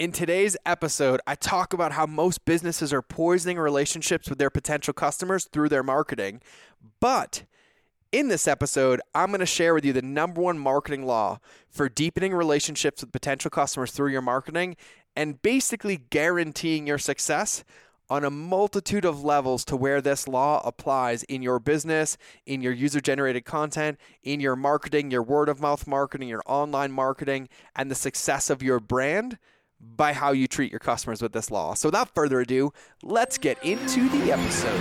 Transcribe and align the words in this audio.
In 0.00 0.12
today's 0.12 0.56
episode, 0.64 1.20
I 1.26 1.34
talk 1.34 1.74
about 1.74 1.92
how 1.92 2.06
most 2.06 2.46
businesses 2.46 2.90
are 2.90 3.02
poisoning 3.02 3.58
relationships 3.58 4.30
with 4.30 4.38
their 4.38 4.48
potential 4.48 4.94
customers 4.94 5.44
through 5.44 5.68
their 5.68 5.82
marketing. 5.82 6.40
But 7.00 7.44
in 8.10 8.28
this 8.28 8.48
episode, 8.48 9.02
I'm 9.14 9.26
going 9.26 9.40
to 9.40 9.46
share 9.46 9.74
with 9.74 9.84
you 9.84 9.92
the 9.92 10.00
number 10.00 10.40
one 10.40 10.58
marketing 10.58 11.04
law 11.04 11.38
for 11.68 11.90
deepening 11.90 12.32
relationships 12.32 13.02
with 13.02 13.12
potential 13.12 13.50
customers 13.50 13.90
through 13.90 14.12
your 14.12 14.22
marketing 14.22 14.78
and 15.14 15.42
basically 15.42 15.98
guaranteeing 15.98 16.86
your 16.86 16.96
success 16.96 17.62
on 18.08 18.24
a 18.24 18.30
multitude 18.30 19.04
of 19.04 19.22
levels 19.22 19.66
to 19.66 19.76
where 19.76 20.00
this 20.00 20.26
law 20.26 20.62
applies 20.64 21.24
in 21.24 21.42
your 21.42 21.58
business, 21.58 22.16
in 22.46 22.62
your 22.62 22.72
user 22.72 23.02
generated 23.02 23.44
content, 23.44 23.98
in 24.22 24.40
your 24.40 24.56
marketing, 24.56 25.10
your 25.10 25.22
word 25.22 25.50
of 25.50 25.60
mouth 25.60 25.86
marketing, 25.86 26.30
your 26.30 26.42
online 26.46 26.90
marketing, 26.90 27.50
and 27.76 27.90
the 27.90 27.94
success 27.94 28.48
of 28.48 28.62
your 28.62 28.80
brand 28.80 29.36
by 29.80 30.12
how 30.12 30.32
you 30.32 30.46
treat 30.46 30.70
your 30.70 30.78
customers 30.78 31.22
with 31.22 31.32
this 31.32 31.50
law. 31.50 31.74
So, 31.74 31.88
without 31.88 32.14
further 32.14 32.40
ado, 32.40 32.72
let's 33.02 33.38
get 33.38 33.62
into 33.64 34.08
the 34.10 34.32
episode. 34.32 34.80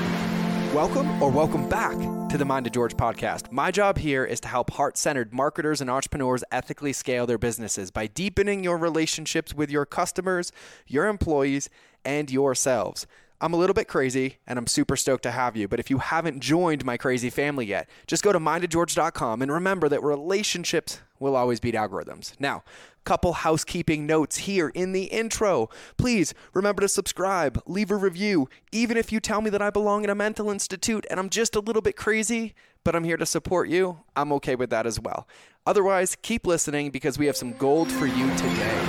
Welcome 0.74 1.22
or 1.22 1.32
welcome 1.32 1.68
back 1.68 1.98
to 2.30 2.38
the 2.38 2.46
Mind 2.46 2.68
of 2.68 2.74
George 2.74 2.96
podcast. 2.96 3.52
My 3.52 3.72
job 3.72 3.98
here 3.98 4.24
is 4.24 4.40
to 4.42 4.48
help 4.48 4.70
heart 4.72 4.98
centered 4.98 5.34
marketers 5.34 5.82
and 5.82 5.90
entrepreneurs 5.90 6.44
ethically 6.52 6.94
scale 6.94 7.26
their 7.26 7.40
businesses 7.40 7.90
by 7.90 8.06
deepening 8.06 8.64
your 8.64 8.78
relationships 8.78 9.54
with 9.54 9.72
your 9.72 9.88
customers, 9.88 10.52
your 10.86 11.08
employees, 11.08 11.70
and 12.06 12.30
yourselves. 12.30 13.08
I'm 13.42 13.54
a 13.54 13.58
little 13.58 13.74
bit 13.74 13.88
crazy 13.88 14.38
and 14.46 14.60
I'm 14.60 14.68
super 14.68 14.96
stoked 14.98 15.24
to 15.24 15.32
have 15.32 15.56
you. 15.56 15.68
But 15.68 15.80
if 15.80 15.90
you 15.90 16.00
haven't 16.00 16.42
joined 16.42 16.84
my 16.84 16.98
crazy 16.98 17.30
family 17.30 17.66
yet, 17.66 17.90
just 18.06 18.22
go 18.22 18.34
to 18.34 18.40
mindofgeorge.com 18.40 19.42
and 19.42 19.52
remember 19.52 19.88
that 19.90 20.04
relationships 20.04 21.00
will 21.20 21.36
always 21.36 21.60
beat 21.60 21.74
algorithms. 21.74 22.34
Now, 22.40 22.64
couple 23.10 23.34
housekeeping 23.34 24.06
notes 24.06 24.38
here 24.38 24.70
in 24.76 24.92
the 24.92 25.06
intro. 25.06 25.68
Please 25.98 26.32
remember 26.54 26.82
to 26.82 26.88
subscribe, 26.88 27.60
leave 27.66 27.90
a 27.90 27.96
review, 27.96 28.48
even 28.72 28.98
if 28.98 29.12
you 29.12 29.20
tell 29.20 29.42
me 29.42 29.50
that 29.50 29.64
I 29.64 29.72
belong 29.72 30.04
in 30.04 30.12
a 30.12 30.16
mental 30.16 30.52
institute 30.52 31.08
and 31.10 31.20
I'm 31.20 31.32
just 31.32 31.56
a 31.56 31.60
little 31.60 31.82
bit 31.82 31.96
crazy, 31.96 32.54
but 32.84 32.96
I'm 32.96 33.04
here 33.04 33.18
to 33.18 33.26
support 33.26 33.68
you. 33.68 34.02
I'm 34.16 34.32
okay 34.34 34.54
with 34.54 34.70
that 34.70 34.86
as 34.86 35.00
well. 35.00 35.28
Otherwise, 35.66 36.18
keep 36.22 36.46
listening 36.46 36.92
because 36.92 37.18
we 37.18 37.26
have 37.26 37.36
some 37.36 37.54
gold 37.54 37.92
for 37.92 38.06
you 38.06 38.30
today. 38.36 38.80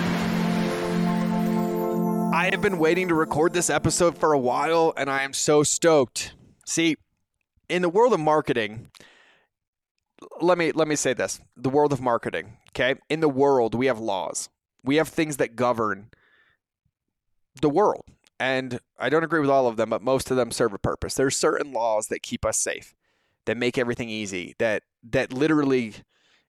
I 2.35 2.51
have 2.53 2.61
been 2.61 2.79
waiting 2.79 3.09
to 3.09 3.15
record 3.15 3.55
this 3.55 3.71
episode 3.71 4.19
for 4.19 4.35
a 4.35 4.39
while 4.39 4.93
and 4.99 5.09
I 5.09 5.23
am 5.23 5.33
so 5.33 5.63
stoked. 5.63 6.35
See, 6.67 6.99
in 7.71 7.81
the 7.81 7.89
world 7.89 8.13
of 8.13 8.21
marketing, 8.21 8.91
let 10.41 10.59
me 10.59 10.73
let 10.73 10.89
me 10.89 10.97
say 10.97 11.13
this. 11.13 11.41
The 11.57 11.71
world 11.71 11.93
of 11.93 12.01
marketing, 12.01 12.57
okay? 12.71 12.99
In 13.09 13.21
the 13.21 13.29
world, 13.29 13.75
we 13.75 13.87
have 13.87 13.99
laws. 13.99 14.49
We 14.83 14.97
have 14.97 15.09
things 15.09 15.37
that 15.39 15.57
govern 15.57 16.11
the 17.61 17.69
world. 17.69 18.05
And 18.39 18.81
I 18.99 19.11
don't 19.11 19.25
agree 19.25 19.41
with 19.41 19.51
all 19.51 19.67
of 19.67 19.77
them, 19.77 19.91
but 19.91 20.03
most 20.03 20.31
of 20.31 20.37
them 20.37 20.51
serve 20.51 20.73
a 20.73 20.79
purpose. 20.79 21.15
There's 21.15 21.37
certain 21.37 21.73
laws 21.73 22.07
that 22.07 22.23
keep 22.23 22.47
us 22.47 22.57
safe, 22.57 22.95
that 23.45 23.59
make 23.59 23.77
everything 23.77 24.09
easy, 24.09 24.55
that 24.59 24.83
that 25.11 25.33
literally 25.33 25.95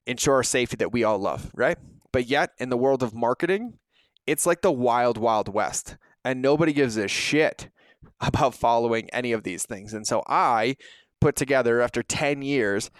ensure 0.06 0.34
our 0.34 0.42
safety 0.42 0.76
that 0.76 0.92
we 0.92 1.04
all 1.04 1.18
love, 1.18 1.50
right? 1.54 1.78
But 2.12 2.26
yet, 2.26 2.50
in 2.58 2.70
the 2.70 2.76
world 2.76 3.02
of 3.02 3.14
marketing, 3.14 3.78
it's 4.26 4.46
like 4.46 4.62
the 4.62 4.72
wild, 4.72 5.18
wild 5.18 5.52
west, 5.52 5.96
and 6.24 6.40
nobody 6.40 6.72
gives 6.72 6.96
a 6.96 7.08
shit 7.08 7.68
about 8.20 8.54
following 8.54 9.10
any 9.10 9.32
of 9.32 9.42
these 9.42 9.64
things. 9.64 9.92
And 9.92 10.06
so 10.06 10.22
I 10.26 10.76
put 11.20 11.36
together, 11.36 11.80
after 11.80 12.02
10 12.02 12.42
years, 12.42 12.90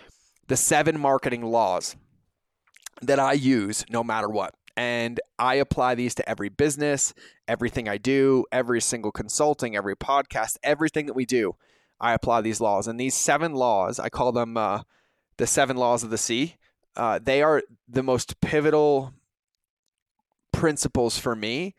the 0.52 0.56
seven 0.56 1.00
marketing 1.00 1.40
laws 1.40 1.96
that 3.00 3.18
I 3.18 3.32
use 3.32 3.86
no 3.88 4.04
matter 4.04 4.28
what. 4.28 4.54
And 4.76 5.18
I 5.38 5.54
apply 5.54 5.94
these 5.94 6.14
to 6.16 6.28
every 6.28 6.50
business, 6.50 7.14
everything 7.48 7.88
I 7.88 7.96
do, 7.96 8.44
every 8.52 8.82
single 8.82 9.12
consulting, 9.12 9.74
every 9.74 9.96
podcast, 9.96 10.58
everything 10.62 11.06
that 11.06 11.14
we 11.14 11.24
do. 11.24 11.56
I 11.98 12.12
apply 12.12 12.42
these 12.42 12.60
laws. 12.60 12.86
And 12.86 13.00
these 13.00 13.14
seven 13.14 13.54
laws, 13.54 13.98
I 13.98 14.10
call 14.10 14.30
them 14.30 14.58
uh, 14.58 14.82
the 15.38 15.46
seven 15.46 15.78
laws 15.78 16.02
of 16.02 16.10
the 16.10 16.18
sea. 16.18 16.56
Uh, 16.96 17.18
they 17.18 17.42
are 17.42 17.62
the 17.88 18.02
most 18.02 18.38
pivotal 18.42 19.14
principles 20.52 21.16
for 21.16 21.34
me 21.34 21.74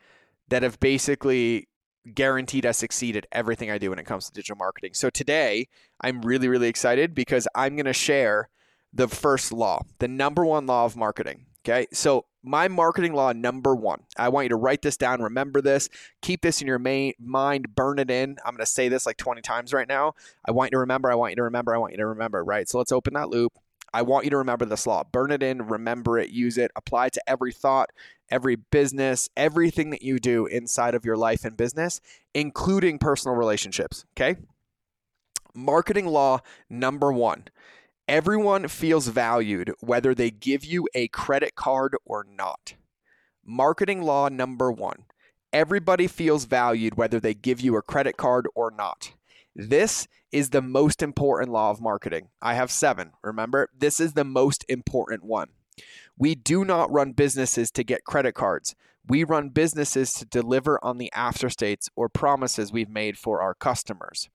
that 0.48 0.64
have 0.64 0.80
basically 0.80 1.68
guaranteed 2.12 2.66
I 2.66 2.72
succeed 2.72 3.16
at 3.16 3.28
everything 3.30 3.70
I 3.70 3.78
do 3.78 3.90
when 3.90 4.00
it 4.00 4.04
comes 4.04 4.26
to 4.26 4.32
digital 4.32 4.56
marketing. 4.56 4.94
So 4.94 5.10
today, 5.10 5.68
I'm 6.00 6.22
really, 6.22 6.48
really 6.48 6.68
excited 6.68 7.14
because 7.14 7.46
I'm 7.54 7.76
going 7.76 7.86
to 7.86 7.92
share 7.92 8.48
the 8.94 9.08
first 9.08 9.52
law, 9.52 9.82
the 9.98 10.08
number 10.08 10.44
one 10.44 10.66
law 10.66 10.84
of 10.84 10.96
marketing. 10.96 11.46
Okay. 11.66 11.86
So, 11.92 12.26
my 12.46 12.68
marketing 12.68 13.14
law 13.14 13.32
number 13.32 13.74
one, 13.74 14.02
I 14.18 14.28
want 14.28 14.44
you 14.44 14.48
to 14.50 14.56
write 14.56 14.82
this 14.82 14.98
down, 14.98 15.22
remember 15.22 15.62
this, 15.62 15.88
keep 16.20 16.42
this 16.42 16.60
in 16.60 16.66
your 16.66 16.78
main 16.78 17.14
mind, 17.18 17.74
burn 17.74 17.98
it 17.98 18.10
in. 18.10 18.36
I'm 18.44 18.52
going 18.52 18.58
to 18.58 18.66
say 18.66 18.90
this 18.90 19.06
like 19.06 19.16
20 19.16 19.40
times 19.40 19.72
right 19.72 19.88
now. 19.88 20.14
I 20.46 20.50
want 20.50 20.68
you 20.68 20.76
to 20.76 20.80
remember, 20.80 21.10
I 21.10 21.14
want 21.14 21.32
you 21.32 21.36
to 21.36 21.44
remember, 21.44 21.74
I 21.74 21.78
want 21.78 21.92
you 21.92 21.98
to 21.98 22.06
remember, 22.06 22.44
right? 22.44 22.68
So, 22.68 22.78
let's 22.78 22.92
open 22.92 23.14
that 23.14 23.30
loop. 23.30 23.52
I 23.94 24.02
want 24.02 24.24
you 24.24 24.30
to 24.30 24.38
remember 24.38 24.66
this 24.66 24.86
law. 24.86 25.04
Burn 25.04 25.30
it 25.30 25.42
in, 25.42 25.68
remember 25.68 26.18
it, 26.18 26.30
use 26.30 26.58
it, 26.58 26.70
apply 26.76 27.06
it 27.06 27.12
to 27.14 27.22
every 27.26 27.52
thought, 27.52 27.90
every 28.28 28.56
business, 28.56 29.30
everything 29.36 29.90
that 29.90 30.02
you 30.02 30.18
do 30.18 30.46
inside 30.46 30.94
of 30.94 31.04
your 31.04 31.16
life 31.16 31.44
and 31.44 31.56
business, 31.56 32.00
including 32.34 32.98
personal 32.98 33.36
relationships. 33.36 34.04
Okay. 34.12 34.36
Marketing 35.54 36.06
law 36.06 36.40
number 36.68 37.12
one 37.12 37.44
everyone 38.08 38.68
feels 38.68 39.08
valued 39.08 39.72
whether 39.80 40.14
they 40.14 40.30
give 40.30 40.64
you 40.64 40.86
a 40.94 41.08
credit 41.08 41.54
card 41.54 41.96
or 42.04 42.24
not. 42.28 42.74
Marketing 43.44 44.02
law 44.02 44.28
number 44.28 44.70
one 44.70 45.04
everybody 45.54 46.08
feels 46.08 46.46
valued 46.46 46.96
whether 46.96 47.20
they 47.20 47.32
give 47.32 47.60
you 47.60 47.76
a 47.76 47.82
credit 47.82 48.16
card 48.16 48.46
or 48.56 48.72
not. 48.72 49.12
This 49.54 50.08
is 50.32 50.50
the 50.50 50.60
most 50.60 51.00
important 51.00 51.52
law 51.52 51.70
of 51.70 51.80
marketing. 51.80 52.28
I 52.42 52.54
have 52.54 52.72
seven. 52.72 53.12
Remember, 53.22 53.70
this 53.72 54.00
is 54.00 54.14
the 54.14 54.24
most 54.24 54.64
important 54.68 55.22
one. 55.22 55.50
We 56.18 56.34
do 56.34 56.64
not 56.64 56.90
run 56.90 57.12
businesses 57.12 57.70
to 57.70 57.84
get 57.84 58.04
credit 58.04 58.34
cards. 58.34 58.74
We 59.06 59.22
run 59.22 59.50
businesses 59.50 60.12
to 60.14 60.24
deliver 60.24 60.84
on 60.84 60.98
the 60.98 61.12
after 61.12 61.48
states 61.48 61.88
or 61.94 62.08
promises 62.08 62.72
we've 62.72 62.88
made 62.88 63.16
for 63.16 63.40
our 63.40 63.54
customers. 63.54 64.28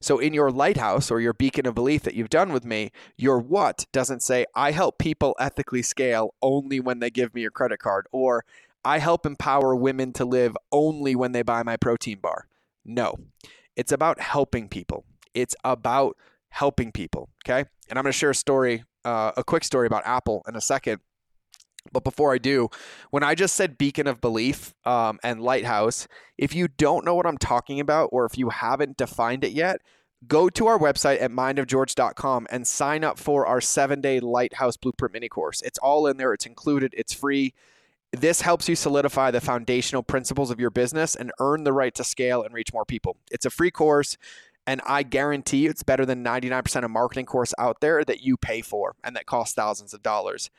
So, 0.00 0.18
in 0.18 0.34
your 0.34 0.50
lighthouse 0.50 1.10
or 1.10 1.20
your 1.20 1.32
beacon 1.32 1.66
of 1.66 1.74
belief 1.74 2.02
that 2.02 2.14
you've 2.14 2.30
done 2.30 2.52
with 2.52 2.64
me, 2.64 2.90
your 3.16 3.38
what 3.38 3.86
doesn't 3.92 4.22
say, 4.22 4.46
I 4.54 4.70
help 4.72 4.98
people 4.98 5.34
ethically 5.38 5.82
scale 5.82 6.34
only 6.42 6.80
when 6.80 7.00
they 7.00 7.10
give 7.10 7.34
me 7.34 7.44
a 7.44 7.50
credit 7.50 7.78
card, 7.78 8.06
or 8.12 8.44
I 8.84 8.98
help 8.98 9.26
empower 9.26 9.74
women 9.74 10.12
to 10.14 10.24
live 10.24 10.56
only 10.70 11.16
when 11.16 11.32
they 11.32 11.42
buy 11.42 11.62
my 11.62 11.76
protein 11.76 12.18
bar. 12.20 12.46
No, 12.84 13.16
it's 13.74 13.92
about 13.92 14.20
helping 14.20 14.68
people. 14.68 15.04
It's 15.34 15.56
about 15.64 16.16
helping 16.50 16.92
people. 16.92 17.28
Okay. 17.44 17.64
And 17.88 17.98
I'm 17.98 18.02
going 18.02 18.12
to 18.12 18.18
share 18.18 18.30
a 18.30 18.34
story, 18.34 18.84
uh, 19.04 19.32
a 19.36 19.44
quick 19.44 19.64
story 19.64 19.86
about 19.86 20.06
Apple 20.06 20.42
in 20.48 20.56
a 20.56 20.60
second. 20.60 21.00
But 21.92 22.04
before 22.04 22.32
I 22.32 22.38
do, 22.38 22.68
when 23.10 23.22
I 23.22 23.34
just 23.34 23.54
said 23.54 23.78
beacon 23.78 24.06
of 24.06 24.20
belief 24.20 24.74
um, 24.84 25.18
and 25.22 25.40
lighthouse, 25.40 26.08
if 26.38 26.54
you 26.54 26.68
don't 26.68 27.04
know 27.04 27.14
what 27.14 27.26
I'm 27.26 27.38
talking 27.38 27.80
about 27.80 28.10
or 28.12 28.24
if 28.26 28.36
you 28.38 28.50
haven't 28.50 28.96
defined 28.96 29.44
it 29.44 29.52
yet, 29.52 29.80
go 30.26 30.48
to 30.48 30.66
our 30.66 30.78
website 30.78 31.20
at 31.20 31.30
mindofgeorge.com 31.30 32.46
and 32.50 32.66
sign 32.66 33.04
up 33.04 33.18
for 33.18 33.46
our 33.46 33.60
seven 33.60 34.00
day 34.00 34.20
lighthouse 34.20 34.76
blueprint 34.76 35.12
mini 35.12 35.28
course. 35.28 35.62
It's 35.62 35.78
all 35.78 36.06
in 36.06 36.16
there, 36.16 36.32
it's 36.32 36.46
included, 36.46 36.94
it's 36.96 37.12
free. 37.12 37.54
This 38.12 38.40
helps 38.40 38.68
you 38.68 38.76
solidify 38.76 39.30
the 39.30 39.40
foundational 39.40 40.02
principles 40.02 40.50
of 40.50 40.60
your 40.60 40.70
business 40.70 41.14
and 41.14 41.32
earn 41.40 41.64
the 41.64 41.72
right 41.72 41.94
to 41.96 42.04
scale 42.04 42.42
and 42.42 42.54
reach 42.54 42.72
more 42.72 42.84
people. 42.84 43.16
It's 43.30 43.44
a 43.44 43.50
free 43.50 43.70
course. 43.70 44.16
And 44.66 44.80
I 44.84 45.02
guarantee 45.04 45.66
it's 45.66 45.82
better 45.82 46.04
than 46.04 46.24
99% 46.24 46.84
of 46.84 46.90
marketing 46.90 47.26
course 47.26 47.54
out 47.56 47.80
there 47.80 48.04
that 48.04 48.22
you 48.22 48.36
pay 48.36 48.62
for 48.62 48.96
and 49.04 49.14
that 49.14 49.26
costs 49.26 49.54
thousands 49.54 49.94
of 49.94 50.02
dollars. 50.02 50.50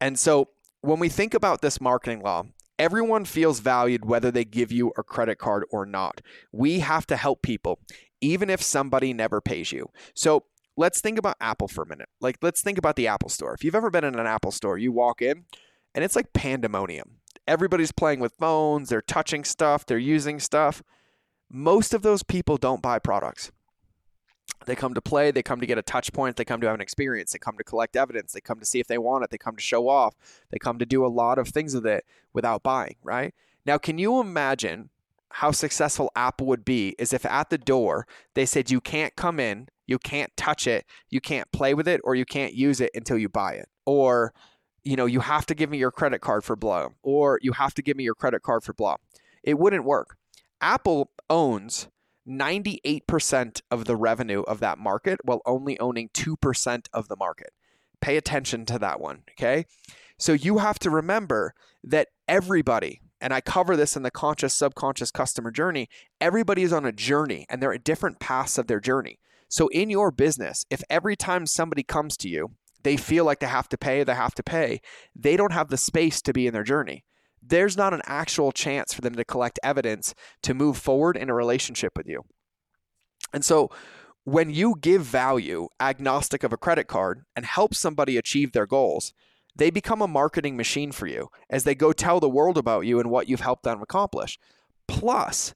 And 0.00 0.18
so 0.18 0.48
when 0.84 0.98
we 0.98 1.08
think 1.08 1.32
about 1.32 1.62
this 1.62 1.80
marketing 1.80 2.20
law, 2.20 2.44
everyone 2.78 3.24
feels 3.24 3.60
valued 3.60 4.04
whether 4.04 4.30
they 4.30 4.44
give 4.44 4.70
you 4.70 4.92
a 4.98 5.02
credit 5.02 5.38
card 5.38 5.64
or 5.70 5.86
not. 5.86 6.20
We 6.52 6.80
have 6.80 7.06
to 7.06 7.16
help 7.16 7.40
people, 7.40 7.78
even 8.20 8.50
if 8.50 8.62
somebody 8.62 9.14
never 9.14 9.40
pays 9.40 9.72
you. 9.72 9.88
So 10.14 10.44
let's 10.76 11.00
think 11.00 11.18
about 11.18 11.36
Apple 11.40 11.68
for 11.68 11.82
a 11.82 11.88
minute. 11.88 12.10
Like, 12.20 12.36
let's 12.42 12.60
think 12.60 12.76
about 12.76 12.96
the 12.96 13.06
Apple 13.06 13.30
store. 13.30 13.54
If 13.54 13.64
you've 13.64 13.74
ever 13.74 13.90
been 13.90 14.04
in 14.04 14.18
an 14.18 14.26
Apple 14.26 14.50
store, 14.50 14.76
you 14.76 14.92
walk 14.92 15.22
in 15.22 15.44
and 15.94 16.04
it's 16.04 16.16
like 16.16 16.34
pandemonium. 16.34 17.16
Everybody's 17.46 17.92
playing 17.92 18.20
with 18.20 18.34
phones, 18.34 18.90
they're 18.90 19.02
touching 19.02 19.44
stuff, 19.44 19.86
they're 19.86 19.98
using 19.98 20.38
stuff. 20.38 20.82
Most 21.50 21.94
of 21.94 22.02
those 22.02 22.22
people 22.22 22.58
don't 22.58 22.82
buy 22.82 22.98
products. 22.98 23.52
They 24.66 24.74
come 24.74 24.94
to 24.94 25.02
play, 25.02 25.30
they 25.30 25.42
come 25.42 25.60
to 25.60 25.66
get 25.66 25.78
a 25.78 25.82
touch 25.82 26.12
point, 26.12 26.36
they 26.36 26.44
come 26.44 26.60
to 26.60 26.66
have 26.66 26.74
an 26.74 26.80
experience, 26.80 27.32
they 27.32 27.38
come 27.38 27.58
to 27.58 27.64
collect 27.64 27.96
evidence, 27.96 28.32
they 28.32 28.40
come 28.40 28.60
to 28.60 28.66
see 28.66 28.80
if 28.80 28.86
they 28.86 28.98
want 28.98 29.24
it, 29.24 29.30
they 29.30 29.38
come 29.38 29.56
to 29.56 29.62
show 29.62 29.88
off, 29.88 30.14
they 30.50 30.58
come 30.58 30.78
to 30.78 30.86
do 30.86 31.04
a 31.04 31.08
lot 31.08 31.38
of 31.38 31.48
things 31.48 31.74
with 31.74 31.86
it 31.86 32.04
without 32.32 32.62
buying, 32.62 32.96
right? 33.02 33.34
Now, 33.66 33.78
can 33.78 33.98
you 33.98 34.20
imagine 34.20 34.90
how 35.30 35.50
successful 35.50 36.10
Apple 36.14 36.46
would 36.46 36.64
be 36.64 36.94
is 36.98 37.12
if 37.12 37.26
at 37.26 37.50
the 37.50 37.58
door 37.58 38.06
they 38.34 38.46
said 38.46 38.70
you 38.70 38.80
can't 38.80 39.16
come 39.16 39.40
in, 39.40 39.68
you 39.86 39.98
can't 39.98 40.34
touch 40.36 40.66
it, 40.66 40.86
you 41.10 41.20
can't 41.20 41.50
play 41.52 41.74
with 41.74 41.88
it, 41.88 42.00
or 42.04 42.14
you 42.14 42.24
can't 42.24 42.54
use 42.54 42.80
it 42.80 42.90
until 42.94 43.18
you 43.18 43.28
buy 43.28 43.54
it. 43.54 43.68
Or 43.84 44.32
you 44.84 44.96
know, 44.96 45.06
you 45.06 45.20
have 45.20 45.46
to 45.46 45.54
give 45.54 45.70
me 45.70 45.78
your 45.78 45.90
credit 45.90 46.20
card 46.20 46.44
for 46.44 46.56
blah, 46.56 46.88
or 47.02 47.38
you 47.42 47.52
have 47.52 47.74
to 47.74 47.82
give 47.82 47.96
me 47.96 48.04
your 48.04 48.14
credit 48.14 48.42
card 48.42 48.62
for 48.62 48.74
blah. 48.74 48.96
It 49.42 49.58
wouldn't 49.58 49.84
work. 49.84 50.16
Apple 50.60 51.10
owns 51.28 51.88
98% 52.28 53.60
of 53.70 53.84
the 53.84 53.96
revenue 53.96 54.42
of 54.42 54.60
that 54.60 54.78
market 54.78 55.20
while 55.24 55.42
only 55.44 55.78
owning 55.78 56.08
2% 56.10 56.86
of 56.92 57.08
the 57.08 57.16
market. 57.16 57.52
Pay 58.00 58.16
attention 58.16 58.66
to 58.66 58.78
that 58.78 59.00
one, 59.00 59.22
okay? 59.32 59.66
So 60.18 60.32
you 60.32 60.58
have 60.58 60.78
to 60.80 60.90
remember 60.90 61.54
that 61.82 62.08
everybody, 62.28 63.00
and 63.20 63.32
I 63.32 63.40
cover 63.40 63.76
this 63.76 63.96
in 63.96 64.02
the 64.02 64.10
conscious 64.10 64.54
subconscious 64.54 65.10
customer 65.10 65.50
journey, 65.50 65.88
everybody 66.20 66.62
is 66.62 66.72
on 66.72 66.84
a 66.84 66.92
journey 66.92 67.46
and 67.48 67.62
they're 67.62 67.74
at 67.74 67.84
different 67.84 68.20
paths 68.20 68.58
of 68.58 68.66
their 68.66 68.80
journey. 68.80 69.18
So 69.48 69.68
in 69.68 69.90
your 69.90 70.10
business, 70.10 70.64
if 70.70 70.82
every 70.88 71.16
time 71.16 71.46
somebody 71.46 71.82
comes 71.82 72.16
to 72.18 72.28
you, 72.28 72.52
they 72.82 72.96
feel 72.96 73.24
like 73.24 73.40
they 73.40 73.46
have 73.46 73.68
to 73.70 73.78
pay, 73.78 74.04
they 74.04 74.14
have 74.14 74.34
to 74.34 74.42
pay, 74.42 74.80
they 75.16 75.36
don't 75.36 75.52
have 75.52 75.68
the 75.68 75.76
space 75.76 76.20
to 76.22 76.32
be 76.32 76.46
in 76.46 76.52
their 76.52 76.62
journey. 76.62 77.04
There's 77.46 77.76
not 77.76 77.92
an 77.92 78.02
actual 78.06 78.52
chance 78.52 78.94
for 78.94 79.00
them 79.00 79.14
to 79.16 79.24
collect 79.24 79.58
evidence 79.62 80.14
to 80.42 80.54
move 80.54 80.78
forward 80.78 81.16
in 81.16 81.28
a 81.28 81.34
relationship 81.34 81.92
with 81.96 82.08
you. 82.08 82.24
And 83.32 83.44
so 83.44 83.70
when 84.24 84.50
you 84.50 84.76
give 84.80 85.02
value 85.02 85.68
agnostic 85.78 86.42
of 86.42 86.52
a 86.52 86.56
credit 86.56 86.86
card 86.86 87.24
and 87.36 87.44
help 87.44 87.74
somebody 87.74 88.16
achieve 88.16 88.52
their 88.52 88.66
goals, 88.66 89.12
they 89.56 89.70
become 89.70 90.02
a 90.02 90.08
marketing 90.08 90.56
machine 90.56 90.92
for 90.92 91.06
you 91.06 91.28
as 91.50 91.64
they 91.64 91.74
go 91.74 91.92
tell 91.92 92.20
the 92.20 92.28
world 92.28 92.58
about 92.58 92.86
you 92.86 92.98
and 92.98 93.10
what 93.10 93.28
you've 93.28 93.40
helped 93.40 93.62
them 93.62 93.82
accomplish. 93.82 94.38
Plus, 94.88 95.54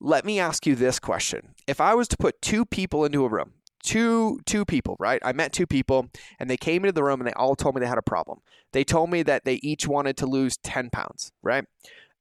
let 0.00 0.24
me 0.24 0.38
ask 0.38 0.66
you 0.66 0.74
this 0.74 0.98
question. 0.98 1.54
If 1.66 1.80
I 1.80 1.94
was 1.94 2.08
to 2.08 2.16
put 2.16 2.40
two 2.40 2.64
people 2.64 3.04
into 3.04 3.24
a 3.24 3.28
room, 3.28 3.54
two 3.82 4.40
two 4.46 4.64
people, 4.64 4.96
right? 4.98 5.20
I 5.24 5.32
met 5.32 5.52
two 5.52 5.66
people 5.66 6.08
and 6.38 6.48
they 6.48 6.56
came 6.56 6.84
into 6.84 6.92
the 6.92 7.02
room 7.02 7.20
and 7.20 7.28
they 7.28 7.34
all 7.34 7.56
told 7.56 7.74
me 7.74 7.80
they 7.80 7.86
had 7.86 7.98
a 7.98 8.02
problem. 8.02 8.40
They 8.72 8.84
told 8.84 9.10
me 9.10 9.22
that 9.24 9.44
they 9.44 9.54
each 9.56 9.86
wanted 9.88 10.16
to 10.18 10.26
lose 10.26 10.56
10 10.58 10.90
pounds, 10.90 11.32
right? 11.42 11.64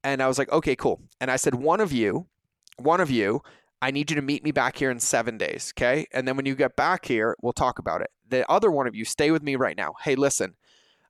And 0.04 0.22
I 0.22 0.28
was 0.28 0.38
like, 0.38 0.52
"Okay, 0.52 0.76
cool." 0.76 1.02
And 1.20 1.30
I 1.30 1.36
said, 1.36 1.56
"One 1.56 1.80
of 1.82 1.92
you, 1.92 2.28
one 2.78 3.02
of 3.02 3.12
you, 3.12 3.42
I 3.82 3.92
need 3.92 4.10
you 4.10 4.16
to 4.16 4.22
meet 4.22 4.44
me 4.44 4.52
back 4.52 4.78
here 4.78 4.92
in 4.92 5.00
7 5.00 5.38
days, 5.38 5.74
okay? 5.78 6.06
And 6.12 6.28
then 6.28 6.36
when 6.36 6.46
you 6.46 6.56
get 6.56 6.76
back 6.76 7.06
here, 7.06 7.36
we'll 7.42 7.54
talk 7.54 7.80
about 7.80 8.02
it. 8.02 8.10
The 8.28 8.50
other 8.50 8.72
one 8.72 8.88
of 8.88 8.96
you, 8.96 9.06
stay 9.06 9.32
with 9.32 9.44
me 9.44 9.56
right 9.56 9.78
now. 9.78 9.94
Hey, 10.04 10.16
listen, 10.16 10.56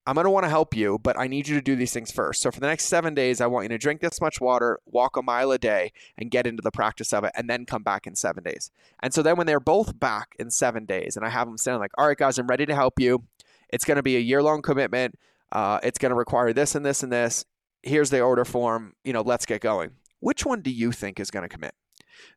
I'm 0.10 0.16
going 0.16 0.26
to 0.26 0.32
want 0.32 0.46
to 0.46 0.50
help 0.50 0.76
you, 0.76 0.98
but 0.98 1.20
I 1.20 1.28
need 1.28 1.48
you 1.48 1.54
to 1.54 1.62
do 1.62 1.76
these 1.76 1.94
things 1.94 2.12
first. 2.12 2.42
So 2.42 2.50
for 2.50 2.60
the 2.60 2.66
next 2.66 2.86
seven 2.86 3.14
days, 3.14 3.40
I 3.40 3.46
want 3.46 3.66
you 3.66 3.70
to 3.70 3.78
drink 3.78 4.02
this 4.02 4.20
much 4.20 4.42
water, 4.42 4.80
walk 4.88 5.16
a 5.16 5.22
mile 5.22 5.52
a 5.52 5.60
day, 5.60 5.92
and 6.18 6.32
get 6.32 6.48
into 6.48 6.64
the 6.64 6.72
practice 6.72 7.14
of 7.14 7.24
it, 7.24 7.32
and 7.36 7.48
then 7.48 7.64
come 7.64 7.84
back 7.84 8.08
in 8.08 8.16
seven 8.16 8.44
days. 8.44 8.72
And 9.04 9.14
so 9.14 9.22
then 9.22 9.36
when 9.36 9.46
they're 9.46 9.60
both 9.60 10.00
back 10.00 10.36
in 10.40 10.50
seven 10.50 10.86
days, 10.86 11.16
and 11.16 11.24
I 11.24 11.30
have 11.30 11.46
them 11.46 11.60
saying 11.60 11.78
like, 11.78 11.92
all 11.96 12.08
right, 12.08 12.18
guys, 12.18 12.40
I'm 12.40 12.48
ready 12.48 12.66
to 12.66 12.74
help 12.74 13.00
you. 13.00 13.24
It's 13.72 13.86
going 13.86 13.98
to 13.98 14.02
be 14.02 14.16
a 14.16 14.20
year 14.20 14.42
long 14.42 14.64
commitment. 14.64 15.14
Uh, 15.52 15.80
it's 15.84 16.00
going 16.00 16.10
to 16.10 16.16
require 16.16 16.54
this 16.54 16.74
and 16.74 16.84
this 16.84 17.04
and 17.04 17.12
this. 17.12 17.46
Here's 17.84 18.10
the 18.10 18.22
order 18.22 18.46
form. 18.46 18.94
You 19.04 19.14
know, 19.14 19.22
let's 19.22 19.46
get 19.46 19.62
going. 19.62 19.92
Which 20.22 20.44
one 20.44 20.62
do 20.62 20.72
you 20.72 20.92
think 20.92 21.20
is 21.20 21.30
going 21.30 21.48
to 21.48 21.56
commit? 21.56 21.76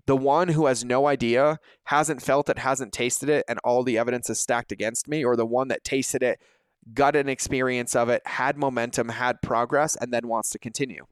The 0.04 0.16
one 0.16 0.48
who 0.48 0.66
has 0.66 0.84
no 0.84 1.06
idea, 1.06 1.58
hasn't 1.84 2.20
felt 2.20 2.50
it, 2.50 2.58
hasn't 2.58 2.92
tasted 2.92 3.30
it, 3.30 3.46
and 3.48 3.58
all 3.64 3.82
the 3.82 3.96
evidence 3.96 4.28
is 4.28 4.38
stacked 4.38 4.72
against 4.72 5.08
me, 5.08 5.24
or 5.24 5.36
the 5.36 5.46
one 5.46 5.68
that 5.68 5.84
tasted 5.84 6.22
it, 6.22 6.38
got 6.94 7.16
an 7.16 7.28
experience 7.28 7.94
of 7.94 8.08
it, 8.08 8.22
had 8.26 8.56
momentum, 8.56 9.10
had 9.10 9.42
progress, 9.42 9.96
and 9.96 10.12
then 10.12 10.28
wants 10.28 10.50
to 10.50 10.58
continue. 10.58 11.06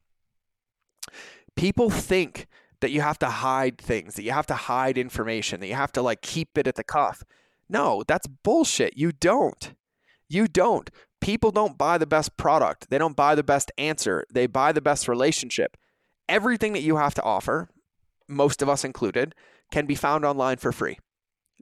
People 1.56 1.90
think 1.90 2.46
that 2.80 2.90
you 2.90 3.00
have 3.00 3.18
to 3.18 3.26
hide 3.26 3.78
things, 3.78 4.14
that 4.14 4.22
you 4.22 4.32
have 4.32 4.46
to 4.46 4.54
hide 4.54 4.98
information, 4.98 5.60
that 5.60 5.68
you 5.68 5.74
have 5.74 5.92
to 5.92 6.02
like 6.02 6.22
keep 6.22 6.56
it 6.56 6.66
at 6.66 6.76
the 6.76 6.84
cuff. 6.84 7.22
No, 7.68 8.02
that's 8.06 8.26
bullshit. 8.26 8.96
You 8.96 9.12
don't. 9.12 9.74
You 10.28 10.48
don't. 10.48 10.90
People 11.20 11.50
don't 11.50 11.76
buy 11.76 11.98
the 11.98 12.06
best 12.06 12.36
product. 12.36 12.88
They 12.88 12.98
don't 12.98 13.16
buy 13.16 13.34
the 13.34 13.42
best 13.42 13.70
answer. 13.76 14.24
They 14.32 14.46
buy 14.46 14.72
the 14.72 14.80
best 14.80 15.06
relationship. 15.06 15.76
Everything 16.28 16.72
that 16.72 16.82
you 16.82 16.96
have 16.96 17.14
to 17.14 17.22
offer, 17.22 17.68
most 18.28 18.62
of 18.62 18.68
us 18.68 18.84
included, 18.84 19.34
can 19.70 19.86
be 19.86 19.94
found 19.94 20.24
online 20.24 20.56
for 20.56 20.72
free. 20.72 20.98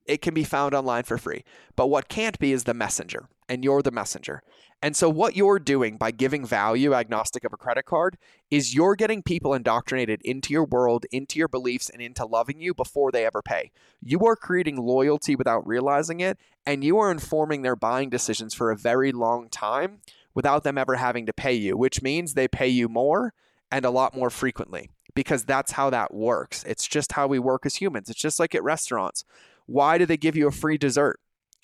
It 0.08 0.22
can 0.22 0.34
be 0.34 0.44
found 0.44 0.74
online 0.74 1.04
for 1.04 1.18
free. 1.18 1.44
But 1.76 1.86
what 1.86 2.08
can't 2.08 2.38
be 2.38 2.52
is 2.52 2.64
the 2.64 2.74
messenger 2.74 3.28
and 3.48 3.64
you're 3.64 3.82
the 3.82 3.90
messenger. 3.90 4.42
And 4.80 4.94
so, 4.94 5.10
what 5.10 5.34
you're 5.34 5.58
doing 5.58 5.96
by 5.96 6.12
giving 6.12 6.46
value 6.46 6.94
agnostic 6.94 7.44
of 7.44 7.52
a 7.52 7.56
credit 7.56 7.84
card 7.84 8.16
is 8.48 8.74
you're 8.74 8.94
getting 8.94 9.22
people 9.22 9.52
indoctrinated 9.52 10.22
into 10.22 10.52
your 10.52 10.64
world, 10.64 11.04
into 11.10 11.38
your 11.38 11.48
beliefs, 11.48 11.90
and 11.90 12.00
into 12.00 12.24
loving 12.24 12.60
you 12.60 12.74
before 12.74 13.10
they 13.10 13.26
ever 13.26 13.42
pay. 13.42 13.72
You 14.00 14.20
are 14.26 14.36
creating 14.36 14.76
loyalty 14.76 15.34
without 15.34 15.66
realizing 15.66 16.20
it, 16.20 16.38
and 16.64 16.84
you 16.84 16.98
are 16.98 17.10
informing 17.10 17.62
their 17.62 17.74
buying 17.74 18.08
decisions 18.08 18.54
for 18.54 18.70
a 18.70 18.76
very 18.76 19.10
long 19.10 19.48
time 19.48 19.98
without 20.32 20.62
them 20.62 20.78
ever 20.78 20.94
having 20.94 21.26
to 21.26 21.32
pay 21.32 21.54
you, 21.54 21.76
which 21.76 22.00
means 22.00 22.34
they 22.34 22.46
pay 22.46 22.68
you 22.68 22.88
more 22.88 23.34
and 23.72 23.84
a 23.84 23.90
lot 23.90 24.14
more 24.14 24.30
frequently 24.30 24.90
because 25.16 25.44
that's 25.44 25.72
how 25.72 25.90
that 25.90 26.14
works. 26.14 26.62
It's 26.62 26.86
just 26.86 27.12
how 27.12 27.26
we 27.26 27.40
work 27.40 27.66
as 27.66 27.74
humans. 27.74 28.08
It's 28.08 28.20
just 28.20 28.38
like 28.38 28.54
at 28.54 28.62
restaurants. 28.62 29.24
Why 29.68 29.98
do 29.98 30.06
they 30.06 30.16
give 30.16 30.34
you 30.34 30.48
a 30.48 30.50
free 30.50 30.78
dessert? 30.78 31.20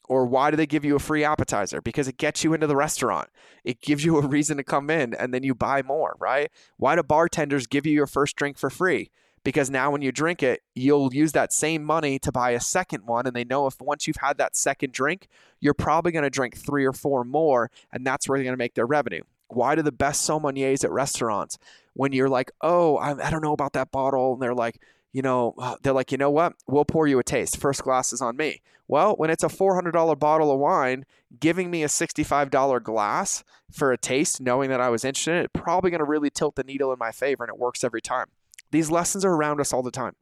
Or 0.07 0.27
why 0.27 0.51
do 0.51 0.59
they 0.59 0.67
give 0.67 0.85
you 0.85 0.95
a 0.95 0.99
free 0.99 1.25
appetizer? 1.25 1.81
Because 1.81 2.07
it 2.07 2.19
gets 2.19 2.45
you 2.45 2.53
into 2.53 2.67
the 2.67 2.77
restaurant. 2.77 3.31
It 3.65 3.81
gives 3.81 4.05
you 4.05 4.19
a 4.19 4.27
reason 4.27 4.59
to 4.59 4.63
come 4.63 4.91
in 4.91 5.15
and 5.15 5.33
then 5.33 5.43
you 5.43 5.55
buy 5.55 5.81
more, 5.81 6.15
right? 6.21 6.51
Why 6.77 6.95
do 6.95 7.03
bartenders 7.03 7.67
give 7.67 7.87
you 7.87 7.95
your 7.95 8.07
first 8.07 8.37
drink 8.37 8.59
for 8.59 8.69
free? 8.69 9.11
Because 9.45 9.71
now 9.71 9.91
when 9.91 10.03
you 10.03 10.13
drink 10.13 10.43
it, 10.43 10.61
you'll 10.75 11.15
use 11.15 11.33
that 11.33 11.55
same 11.55 11.83
money 11.83 12.19
to 12.19 12.31
buy 12.31 12.51
a 12.51 12.61
second 12.61 13.07
one. 13.07 13.27
And 13.27 13.35
they 13.35 13.45
know 13.45 13.67
if 13.67 13.81
once 13.81 14.07
you've 14.07 14.19
had 14.21 14.37
that 14.37 14.55
second 14.55 14.93
drink, 14.93 15.27
you're 15.59 15.73
probably 15.73 16.13
going 16.13 16.25
to 16.25 16.31
drink 16.31 16.59
three 16.59 16.85
or 16.85 16.93
four 16.93 17.25
more. 17.25 17.71
And 17.91 18.07
that's 18.07 18.29
where 18.29 18.39
they're 18.39 18.45
going 18.45 18.53
to 18.53 18.63
make 18.63 18.75
their 18.75 18.87
revenue. 18.87 19.23
Why 19.49 19.75
do 19.75 19.81
the 19.83 19.93
best 19.93 20.29
sommeliers 20.29 20.85
at 20.85 20.91
restaurants, 20.91 21.59
when 21.95 22.13
you're 22.13 22.29
like, 22.29 22.51
oh, 22.61 22.97
I, 22.97 23.27
I 23.27 23.31
don't 23.31 23.43
know 23.43 23.53
about 23.53 23.73
that 23.75 23.91
bottle, 23.91 24.35
and 24.35 24.43
they're 24.43 24.55
like, 24.55 24.81
you 25.15 25.23
know, 25.23 25.55
uh, 25.59 25.77
they're 25.81 25.93
like, 25.93 26.11
you 26.11 26.19
know 26.19 26.31
what? 26.31 26.55
We'll 26.67 26.85
pour 26.85 27.07
you 27.07 27.21
a 27.21 27.25
taste. 27.25 27.57
First 27.57 27.85
glass 27.85 28.13
is 28.13 28.21
on 28.21 28.37
me. 28.37 28.61
Well, 28.89 29.15
when 29.15 29.31
it's 29.31 29.45
a 29.45 29.49
$400 29.49 30.19
bottle 30.19 30.51
of 30.51 30.59
wine, 30.59 31.07
giving 31.39 31.71
me 31.71 31.85
a 31.85 31.89
$65 31.89 32.83
glass 32.83 33.45
for 33.71 33.93
a 33.93 33.97
taste, 33.97 34.41
knowing 34.41 34.71
that 34.71 34.81
I 34.81 34.91
was 34.91 35.05
interested 35.05 35.37
in 35.37 35.45
it, 35.45 35.53
probably 35.53 35.91
going 35.91 36.01
to 36.01 36.05
really 36.05 36.31
tilt 36.31 36.57
the 36.57 36.65
needle 36.65 36.93
in 36.93 36.99
my 36.99 37.13
favor, 37.13 37.45
and 37.45 37.55
it 37.55 37.61
works 37.61 37.85
every 37.85 38.03
time. 38.03 38.27
These 38.73 38.91
lessons 38.91 39.25
are 39.25 39.33
around 39.33 39.61
us 39.61 39.73
all 39.73 39.85
the 39.85 39.93
time. 39.93 40.17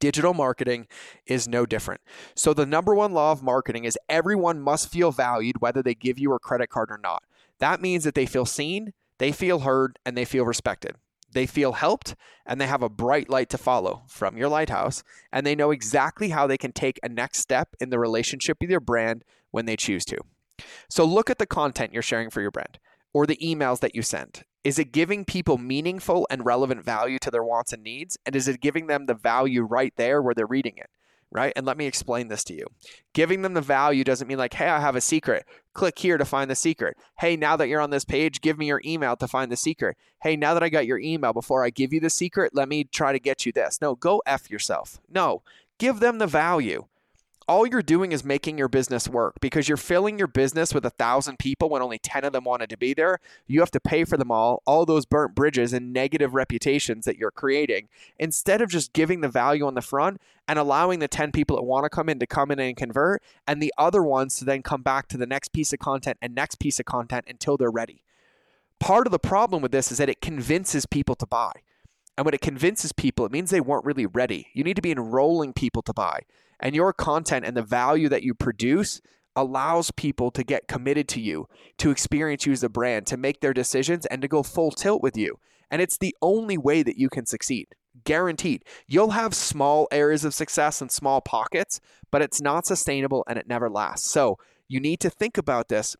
Digital 0.00 0.34
marketing 0.34 0.88
is 1.24 1.46
no 1.46 1.64
different. 1.64 2.00
So, 2.34 2.52
the 2.52 2.66
number 2.66 2.94
one 2.94 3.12
law 3.12 3.32
of 3.32 3.42
marketing 3.42 3.84
is 3.84 3.96
everyone 4.08 4.60
must 4.60 4.90
feel 4.90 5.12
valued 5.12 5.60
whether 5.60 5.82
they 5.82 5.94
give 5.94 6.18
you 6.18 6.34
a 6.34 6.38
credit 6.38 6.68
card 6.68 6.90
or 6.90 6.98
not. 6.98 7.22
That 7.60 7.80
means 7.80 8.04
that 8.04 8.14
they 8.14 8.26
feel 8.26 8.44
seen, 8.44 8.92
they 9.18 9.32
feel 9.32 9.60
heard, 9.60 9.98
and 10.04 10.16
they 10.16 10.24
feel 10.24 10.44
respected. 10.44 10.96
They 11.32 11.46
feel 11.46 11.72
helped 11.72 12.16
and 12.44 12.60
they 12.60 12.66
have 12.66 12.82
a 12.82 12.88
bright 12.88 13.28
light 13.28 13.48
to 13.50 13.58
follow 13.58 14.02
from 14.08 14.36
your 14.36 14.48
lighthouse, 14.48 15.02
and 15.32 15.46
they 15.46 15.54
know 15.54 15.70
exactly 15.70 16.30
how 16.30 16.46
they 16.46 16.58
can 16.58 16.72
take 16.72 16.98
a 17.02 17.08
next 17.08 17.38
step 17.38 17.76
in 17.80 17.90
the 17.90 17.98
relationship 17.98 18.58
with 18.60 18.70
your 18.70 18.80
brand 18.80 19.24
when 19.50 19.66
they 19.66 19.76
choose 19.76 20.04
to. 20.06 20.18
So 20.88 21.04
look 21.04 21.30
at 21.30 21.38
the 21.38 21.46
content 21.46 21.92
you're 21.92 22.02
sharing 22.02 22.30
for 22.30 22.40
your 22.40 22.50
brand 22.50 22.78
or 23.12 23.26
the 23.26 23.38
emails 23.38 23.80
that 23.80 23.94
you 23.94 24.02
send. 24.02 24.44
Is 24.62 24.78
it 24.78 24.92
giving 24.92 25.24
people 25.24 25.56
meaningful 25.56 26.26
and 26.30 26.44
relevant 26.44 26.84
value 26.84 27.18
to 27.20 27.30
their 27.30 27.44
wants 27.44 27.72
and 27.72 27.82
needs? 27.82 28.18
And 28.26 28.36
is 28.36 28.46
it 28.46 28.60
giving 28.60 28.88
them 28.88 29.06
the 29.06 29.14
value 29.14 29.62
right 29.62 29.94
there 29.96 30.20
where 30.20 30.34
they're 30.34 30.46
reading 30.46 30.74
it? 30.76 30.90
Right? 31.32 31.52
And 31.56 31.66
let 31.66 31.76
me 31.76 31.86
explain 31.86 32.28
this 32.28 32.44
to 32.44 32.54
you. 32.54 32.66
Giving 33.12 33.42
them 33.42 33.54
the 33.54 33.60
value 33.60 34.04
doesn't 34.04 34.28
mean 34.28 34.38
like, 34.38 34.54
hey, 34.54 34.68
I 34.68 34.80
have 34.80 34.96
a 34.96 35.00
secret. 35.00 35.44
Click 35.72 35.98
here 35.98 36.18
to 36.18 36.24
find 36.24 36.50
the 36.50 36.54
secret. 36.54 36.96
Hey, 37.18 37.36
now 37.36 37.56
that 37.56 37.68
you're 37.68 37.80
on 37.80 37.90
this 37.90 38.04
page, 38.04 38.40
give 38.40 38.58
me 38.58 38.66
your 38.66 38.82
email 38.84 39.16
to 39.16 39.28
find 39.28 39.50
the 39.50 39.56
secret. 39.56 39.96
Hey, 40.22 40.36
now 40.36 40.54
that 40.54 40.62
I 40.62 40.68
got 40.68 40.86
your 40.86 40.98
email, 40.98 41.32
before 41.32 41.64
I 41.64 41.70
give 41.70 41.92
you 41.92 42.00
the 42.00 42.10
secret, 42.10 42.54
let 42.54 42.68
me 42.68 42.84
try 42.84 43.12
to 43.12 43.20
get 43.20 43.46
you 43.46 43.52
this. 43.52 43.80
No, 43.80 43.94
go 43.94 44.22
F 44.26 44.50
yourself. 44.50 45.00
No, 45.08 45.42
give 45.78 46.00
them 46.00 46.18
the 46.18 46.26
value 46.26 46.86
all 47.50 47.66
you're 47.66 47.82
doing 47.82 48.12
is 48.12 48.24
making 48.24 48.56
your 48.56 48.68
business 48.68 49.08
work 49.08 49.34
because 49.40 49.66
you're 49.68 49.76
filling 49.76 50.16
your 50.16 50.28
business 50.28 50.72
with 50.72 50.86
a 50.86 50.90
thousand 50.90 51.36
people 51.36 51.68
when 51.68 51.82
only 51.82 51.98
10 51.98 52.24
of 52.24 52.32
them 52.32 52.44
wanted 52.44 52.70
to 52.70 52.76
be 52.76 52.94
there. 52.94 53.18
You 53.48 53.58
have 53.58 53.72
to 53.72 53.80
pay 53.80 54.04
for 54.04 54.16
them 54.16 54.30
all, 54.30 54.62
all 54.66 54.86
those 54.86 55.04
burnt 55.04 55.34
bridges 55.34 55.72
and 55.72 55.92
negative 55.92 56.32
reputations 56.32 57.06
that 57.06 57.16
you're 57.16 57.32
creating, 57.32 57.88
instead 58.20 58.62
of 58.62 58.70
just 58.70 58.92
giving 58.92 59.20
the 59.20 59.28
value 59.28 59.66
on 59.66 59.74
the 59.74 59.82
front 59.82 60.20
and 60.46 60.60
allowing 60.60 61.00
the 61.00 61.08
10 61.08 61.32
people 61.32 61.56
that 61.56 61.64
want 61.64 61.82
to 61.82 61.90
come 61.90 62.08
in 62.08 62.20
to 62.20 62.26
come 62.26 62.52
in 62.52 62.60
and 62.60 62.76
convert, 62.76 63.20
and 63.48 63.60
the 63.60 63.74
other 63.76 64.04
ones 64.04 64.36
to 64.36 64.44
then 64.44 64.62
come 64.62 64.82
back 64.82 65.08
to 65.08 65.16
the 65.16 65.26
next 65.26 65.48
piece 65.48 65.72
of 65.72 65.80
content 65.80 66.18
and 66.22 66.32
next 66.32 66.60
piece 66.60 66.78
of 66.78 66.86
content 66.86 67.24
until 67.26 67.56
they're 67.56 67.68
ready. 67.68 68.04
Part 68.78 69.08
of 69.08 69.10
the 69.10 69.18
problem 69.18 69.60
with 69.60 69.72
this 69.72 69.90
is 69.90 69.98
that 69.98 70.08
it 70.08 70.20
convinces 70.20 70.86
people 70.86 71.16
to 71.16 71.26
buy. 71.26 71.50
And 72.20 72.26
when 72.26 72.34
it 72.34 72.42
convinces 72.42 72.92
people, 72.92 73.24
it 73.24 73.32
means 73.32 73.48
they 73.48 73.62
weren't 73.62 73.86
really 73.86 74.04
ready. 74.04 74.48
You 74.52 74.62
need 74.62 74.76
to 74.76 74.82
be 74.82 74.90
enrolling 74.90 75.54
people 75.54 75.80
to 75.80 75.94
buy. 75.94 76.20
And 76.60 76.74
your 76.74 76.92
content 76.92 77.46
and 77.46 77.56
the 77.56 77.62
value 77.62 78.10
that 78.10 78.22
you 78.22 78.34
produce 78.34 79.00
allows 79.34 79.90
people 79.90 80.30
to 80.32 80.44
get 80.44 80.68
committed 80.68 81.08
to 81.08 81.20
you, 81.22 81.48
to 81.78 81.90
experience 81.90 82.44
you 82.44 82.52
as 82.52 82.62
a 82.62 82.68
brand, 82.68 83.06
to 83.06 83.16
make 83.16 83.40
their 83.40 83.54
decisions, 83.54 84.04
and 84.04 84.20
to 84.20 84.28
go 84.28 84.42
full 84.42 84.70
tilt 84.70 85.02
with 85.02 85.16
you. 85.16 85.38
And 85.70 85.80
it's 85.80 85.96
the 85.96 86.14
only 86.20 86.58
way 86.58 86.82
that 86.82 86.98
you 86.98 87.08
can 87.08 87.24
succeed. 87.24 87.68
Guaranteed. 88.04 88.66
You'll 88.86 89.12
have 89.12 89.32
small 89.34 89.88
areas 89.90 90.22
of 90.22 90.34
success 90.34 90.82
and 90.82 90.92
small 90.92 91.22
pockets, 91.22 91.80
but 92.10 92.20
it's 92.20 92.42
not 92.42 92.66
sustainable 92.66 93.24
and 93.28 93.38
it 93.38 93.48
never 93.48 93.70
lasts. 93.70 94.10
So 94.10 94.36
you 94.68 94.78
need 94.78 95.00
to 95.00 95.08
think 95.08 95.38
about 95.38 95.68
this 95.68 95.96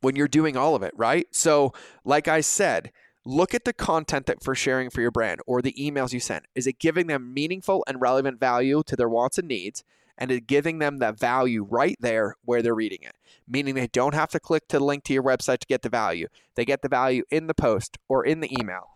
when 0.00 0.14
you're 0.14 0.28
doing 0.28 0.56
all 0.56 0.76
of 0.76 0.84
it, 0.84 0.94
right? 0.96 1.26
So, 1.32 1.72
like 2.04 2.28
I 2.28 2.40
said, 2.40 2.92
look 3.28 3.54
at 3.54 3.64
the 3.64 3.74
content 3.74 4.24
that 4.24 4.42
for 4.42 4.54
sharing 4.54 4.88
for 4.88 5.02
your 5.02 5.10
brand 5.10 5.40
or 5.46 5.60
the 5.60 5.74
emails 5.74 6.14
you 6.14 6.20
send. 6.20 6.46
Is 6.54 6.66
it 6.66 6.78
giving 6.78 7.08
them 7.08 7.34
meaningful 7.34 7.84
and 7.86 8.00
relevant 8.00 8.40
value 8.40 8.82
to 8.86 8.96
their 8.96 9.08
wants 9.08 9.36
and 9.36 9.46
needs? 9.46 9.84
And 10.20 10.32
is 10.32 10.40
giving 10.46 10.78
them 10.78 10.98
that 10.98 11.20
value 11.20 11.62
right 11.62 11.96
there 12.00 12.34
where 12.44 12.60
they're 12.60 12.74
reading 12.74 13.00
it, 13.02 13.14
meaning 13.46 13.74
they 13.74 13.86
don't 13.86 14.14
have 14.14 14.30
to 14.30 14.40
click 14.40 14.66
to 14.68 14.78
the 14.78 14.84
link 14.84 15.04
to 15.04 15.12
your 15.12 15.22
website 15.22 15.58
to 15.58 15.66
get 15.66 15.82
the 15.82 15.88
value. 15.88 16.26
They 16.56 16.64
get 16.64 16.82
the 16.82 16.88
value 16.88 17.22
in 17.30 17.46
the 17.46 17.54
post 17.54 17.98
or 18.08 18.24
in 18.24 18.40
the 18.40 18.52
email 18.58 18.88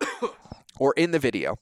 or 0.78 0.94
in 0.96 1.10
the 1.10 1.18
video. 1.18 1.58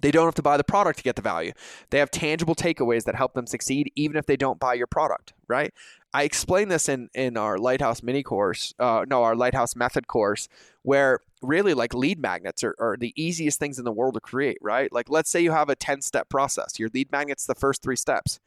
They 0.00 0.10
don't 0.10 0.26
have 0.26 0.34
to 0.36 0.42
buy 0.42 0.56
the 0.56 0.64
product 0.64 0.98
to 0.98 1.04
get 1.04 1.16
the 1.16 1.22
value. 1.22 1.52
They 1.90 1.98
have 1.98 2.10
tangible 2.10 2.54
takeaways 2.54 3.04
that 3.04 3.14
help 3.14 3.34
them 3.34 3.46
succeed, 3.46 3.90
even 3.96 4.16
if 4.16 4.26
they 4.26 4.36
don't 4.36 4.58
buy 4.58 4.74
your 4.74 4.86
product, 4.86 5.32
right? 5.46 5.72
I 6.14 6.22
explain 6.22 6.68
this 6.68 6.88
in, 6.88 7.10
in 7.14 7.36
our 7.36 7.58
Lighthouse 7.58 8.02
mini 8.02 8.22
course, 8.22 8.74
uh, 8.78 9.04
no, 9.08 9.22
our 9.22 9.36
Lighthouse 9.36 9.76
method 9.76 10.06
course, 10.06 10.48
where 10.82 11.20
really 11.42 11.74
like 11.74 11.94
lead 11.94 12.18
magnets 12.18 12.64
are, 12.64 12.74
are 12.78 12.96
the 12.96 13.12
easiest 13.14 13.58
things 13.58 13.78
in 13.78 13.84
the 13.84 13.92
world 13.92 14.14
to 14.14 14.20
create, 14.20 14.58
right? 14.62 14.92
Like, 14.92 15.10
let's 15.10 15.30
say 15.30 15.40
you 15.40 15.52
have 15.52 15.68
a 15.68 15.76
10 15.76 16.00
step 16.02 16.28
process. 16.28 16.78
Your 16.78 16.88
lead 16.92 17.12
magnet's 17.12 17.46
the 17.46 17.54
first 17.54 17.82
three 17.82 17.96
steps. 17.96 18.40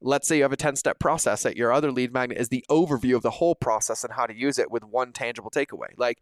Let's 0.00 0.28
say 0.28 0.36
you 0.36 0.42
have 0.42 0.52
a 0.52 0.56
10 0.56 0.76
step 0.76 0.98
process 0.98 1.42
that 1.42 1.56
your 1.56 1.72
other 1.72 1.90
lead 1.90 2.12
magnet 2.12 2.38
is 2.38 2.50
the 2.50 2.64
overview 2.70 3.16
of 3.16 3.22
the 3.22 3.32
whole 3.32 3.54
process 3.54 4.04
and 4.04 4.12
how 4.12 4.26
to 4.26 4.34
use 4.34 4.58
it 4.58 4.70
with 4.70 4.84
one 4.84 5.12
tangible 5.12 5.50
takeaway. 5.50 5.92
Like, 5.96 6.18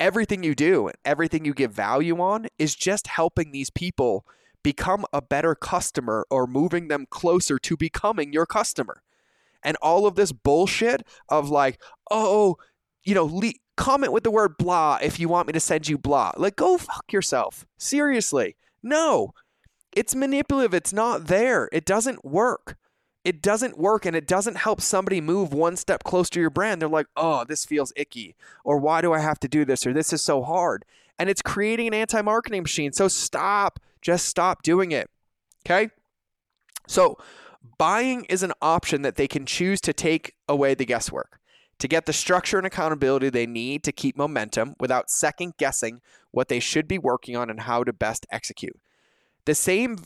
everything 0.00 0.42
you 0.42 0.54
do 0.54 0.88
and 0.88 0.96
everything 1.04 1.44
you 1.44 1.54
give 1.54 1.72
value 1.72 2.20
on 2.20 2.46
is 2.58 2.74
just 2.74 3.06
helping 3.06 3.52
these 3.52 3.70
people 3.70 4.24
become 4.62 5.04
a 5.12 5.22
better 5.22 5.54
customer 5.54 6.26
or 6.30 6.46
moving 6.46 6.88
them 6.88 7.06
closer 7.10 7.58
to 7.58 7.76
becoming 7.76 8.32
your 8.32 8.46
customer. 8.46 9.02
And 9.62 9.76
all 9.82 10.06
of 10.06 10.16
this 10.16 10.32
bullshit 10.32 11.06
of 11.28 11.50
like, 11.50 11.80
oh, 12.10 12.56
you 13.04 13.14
know, 13.14 13.26
le- 13.26 13.52
comment 13.76 14.12
with 14.12 14.24
the 14.24 14.30
word 14.30 14.56
blah 14.58 14.98
if 15.02 15.20
you 15.20 15.28
want 15.28 15.46
me 15.46 15.52
to 15.52 15.60
send 15.60 15.88
you 15.88 15.98
blah. 15.98 16.32
Like, 16.36 16.56
go 16.56 16.78
fuck 16.78 17.12
yourself. 17.12 17.66
Seriously. 17.78 18.56
No, 18.82 19.32
it's 19.92 20.14
manipulative. 20.14 20.74
It's 20.74 20.92
not 20.92 21.26
there. 21.26 21.68
It 21.72 21.84
doesn't 21.84 22.24
work 22.24 22.76
it 23.24 23.42
doesn't 23.42 23.78
work 23.78 24.06
and 24.06 24.16
it 24.16 24.26
doesn't 24.26 24.56
help 24.56 24.80
somebody 24.80 25.20
move 25.20 25.52
one 25.52 25.76
step 25.76 26.04
closer 26.04 26.30
to 26.30 26.40
your 26.40 26.50
brand. 26.50 26.80
They're 26.80 26.88
like, 26.88 27.06
oh, 27.16 27.44
this 27.44 27.64
feels 27.64 27.92
icky, 27.96 28.34
or 28.64 28.78
why 28.78 29.00
do 29.00 29.12
I 29.12 29.18
have 29.18 29.38
to 29.40 29.48
do 29.48 29.64
this, 29.64 29.86
or 29.86 29.92
this 29.92 30.12
is 30.12 30.22
so 30.22 30.42
hard. 30.42 30.84
And 31.18 31.28
it's 31.28 31.42
creating 31.42 31.88
an 31.88 31.94
anti 31.94 32.22
marketing 32.22 32.62
machine. 32.62 32.92
So 32.92 33.08
stop, 33.08 33.78
just 34.00 34.26
stop 34.26 34.62
doing 34.62 34.92
it. 34.92 35.10
Okay? 35.66 35.90
So 36.86 37.18
buying 37.76 38.24
is 38.24 38.42
an 38.42 38.52
option 38.62 39.02
that 39.02 39.16
they 39.16 39.28
can 39.28 39.44
choose 39.44 39.82
to 39.82 39.92
take 39.92 40.34
away 40.48 40.74
the 40.74 40.86
guesswork, 40.86 41.38
to 41.78 41.86
get 41.86 42.06
the 42.06 42.14
structure 42.14 42.56
and 42.56 42.66
accountability 42.66 43.28
they 43.28 43.46
need 43.46 43.84
to 43.84 43.92
keep 43.92 44.16
momentum 44.16 44.74
without 44.80 45.10
second 45.10 45.54
guessing 45.58 46.00
what 46.30 46.48
they 46.48 46.60
should 46.60 46.88
be 46.88 46.98
working 46.98 47.36
on 47.36 47.50
and 47.50 47.60
how 47.60 47.84
to 47.84 47.92
best 47.92 48.26
execute. 48.30 48.80
The 49.44 49.54
same 49.54 49.98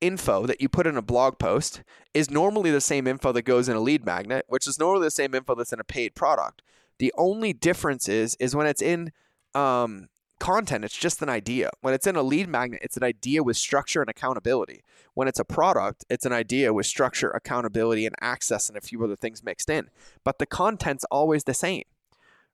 info 0.00 0.46
that 0.46 0.60
you 0.60 0.68
put 0.68 0.86
in 0.86 0.96
a 0.96 1.02
blog 1.02 1.38
post 1.38 1.82
is 2.14 2.30
normally 2.30 2.70
the 2.70 2.80
same 2.80 3.06
info 3.06 3.32
that 3.32 3.42
goes 3.42 3.68
in 3.68 3.76
a 3.76 3.80
lead 3.80 4.04
magnet, 4.04 4.44
which 4.48 4.66
is 4.66 4.78
normally 4.78 5.06
the 5.06 5.10
same 5.10 5.34
info 5.34 5.54
that's 5.54 5.72
in 5.72 5.80
a 5.80 5.84
paid 5.84 6.14
product. 6.14 6.62
The 6.98 7.12
only 7.16 7.52
difference 7.52 8.08
is 8.08 8.36
is 8.40 8.54
when 8.54 8.66
it's 8.66 8.82
in 8.82 9.12
um, 9.54 10.08
content, 10.38 10.84
it's 10.84 10.96
just 10.96 11.22
an 11.22 11.28
idea. 11.28 11.70
When 11.80 11.94
it's 11.94 12.06
in 12.06 12.16
a 12.16 12.22
lead 12.22 12.48
magnet, 12.48 12.80
it's 12.82 12.96
an 12.96 13.02
idea 13.02 13.42
with 13.42 13.56
structure 13.56 14.00
and 14.00 14.10
accountability. 14.10 14.82
When 15.14 15.28
it's 15.28 15.40
a 15.40 15.44
product, 15.44 16.04
it's 16.10 16.26
an 16.26 16.32
idea 16.32 16.72
with 16.72 16.86
structure, 16.86 17.30
accountability, 17.30 18.06
and 18.06 18.14
access, 18.20 18.68
and 18.68 18.76
a 18.76 18.82
few 18.82 19.02
other 19.02 19.16
things 19.16 19.42
mixed 19.42 19.70
in. 19.70 19.88
But 20.24 20.38
the 20.38 20.46
content's 20.46 21.04
always 21.10 21.44
the 21.44 21.54
same, 21.54 21.84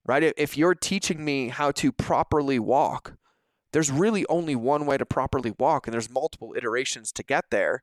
right? 0.06 0.32
If 0.37 0.56
you're 0.56 0.75
teaching 0.75 1.25
me 1.25 1.49
how 1.49 1.72
to 1.72 1.92
properly 1.92 2.58
walk, 2.58 3.14
there's 3.73 3.91
really 3.91 4.25
only 4.29 4.55
one 4.55 4.87
way 4.87 4.99
to 4.99 5.07
properly 5.07 5.55
walk, 5.59 5.87
and 5.87 5.95
there's 5.95 6.11
multiple 6.11 6.55
iterations 6.57 7.11
to 7.12 7.23
get 7.23 7.47
there. 7.50 7.83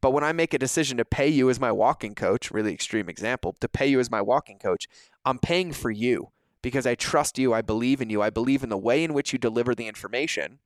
But 0.00 0.12
when 0.12 0.24
I 0.24 0.32
make 0.32 0.54
a 0.54 0.58
decision 0.58 0.96
to 0.98 1.04
pay 1.04 1.28
you 1.28 1.50
as 1.50 1.60
my 1.60 1.72
walking 1.72 2.14
coach, 2.14 2.50
really 2.50 2.72
extreme 2.72 3.08
example, 3.08 3.54
to 3.60 3.68
pay 3.68 3.86
you 3.86 4.00
as 4.00 4.10
my 4.10 4.22
walking 4.22 4.58
coach, 4.58 4.86
I'm 5.24 5.38
paying 5.38 5.72
for 5.72 5.90
you 5.90 6.30
because 6.62 6.86
I 6.86 6.94
trust 6.94 7.38
you, 7.38 7.52
I 7.52 7.62
believe 7.62 8.00
in 8.00 8.10
you, 8.10 8.22
I 8.22 8.30
believe 8.30 8.62
in 8.62 8.68
the 8.70 8.78
way 8.78 9.04
in 9.04 9.14
which 9.14 9.32
you 9.32 9.38
deliver 9.38 9.74
the 9.74 9.88
information 9.88 10.58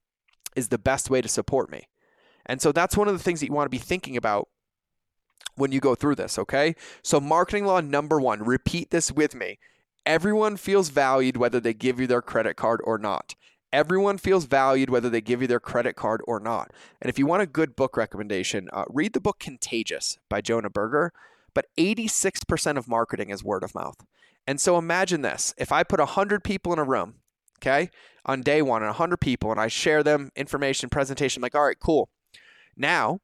is 0.55 0.69
the 0.69 0.79
best 0.79 1.11
way 1.11 1.21
to 1.21 1.29
support 1.29 1.71
me. 1.71 1.89
And 2.47 2.61
so 2.61 2.73
that's 2.73 2.97
one 2.97 3.09
of 3.09 3.15
the 3.17 3.23
things 3.23 3.41
that 3.41 3.47
you 3.47 3.53
want 3.53 3.67
to 3.67 3.77
be 3.77 3.79
thinking 3.79 4.17
about 4.17 4.49
when 5.57 5.73
you 5.73 5.81
go 5.81 5.95
through 5.95 6.17
this, 6.17 6.39
okay? 6.39 6.75
So, 7.03 7.21
marketing 7.21 7.65
law 7.65 7.81
number 7.81 8.21
one, 8.21 8.43
repeat 8.43 8.91
this 8.91 9.13
with 9.13 9.35
me. 9.35 9.59
Everyone 10.05 10.57
feels 10.57 10.91
valued 10.91 11.37
whether 11.37 11.61
they 11.61 11.75
give 11.75 12.01
you 12.01 12.07
their 12.07 12.23
credit 12.23 12.57
card 12.57 12.81
or 12.85 12.99
not. 12.99 13.35
Everyone 13.75 14.19
feels 14.19 14.45
valued 14.45 14.89
whether 14.89 15.11
they 15.11 15.21
give 15.21 15.43
you 15.43 15.49
their 15.49 15.59
credit 15.59 15.97
card 15.97 16.23
or 16.29 16.39
not. 16.39 16.71
And 17.03 17.11
if 17.11 17.19
you 17.19 17.27
want 17.27 17.43
a 17.43 17.47
good 17.47 17.75
book 17.75 17.97
recommendation, 17.97 18.69
uh, 18.73 18.85
read 18.89 19.15
the 19.15 19.21
book 19.21 19.41
Contagious 19.41 20.17
by 20.29 20.41
Jonah 20.41 20.71
Berger. 20.71 21.13
But 21.55 21.67
86% 21.77 22.77
of 22.77 22.87
marketing 22.87 23.31
is 23.31 23.43
word 23.43 23.65
of 23.65 23.75
mouth. 23.75 23.97
And 24.47 24.61
so 24.61 24.79
imagine 24.79 25.23
this 25.23 25.55
if 25.59 25.73
I 25.73 25.83
put 25.83 25.99
100 25.99 26.45
people 26.45 26.73
in 26.73 26.79
a 26.79 26.85
room, 26.85 27.15
okay, 27.59 27.91
on 28.25 28.43
day 28.43 28.63
one, 28.63 28.83
and 28.83 28.91
100 28.91 29.17
people, 29.17 29.51
and 29.51 29.61
I 29.61 29.67
share 29.67 30.05
them 30.05 30.31
information, 30.37 30.89
presentation, 30.89 31.43
like, 31.43 31.57
all 31.57 31.65
right, 31.65 31.81
cool. 31.81 32.09
Now, 32.77 33.19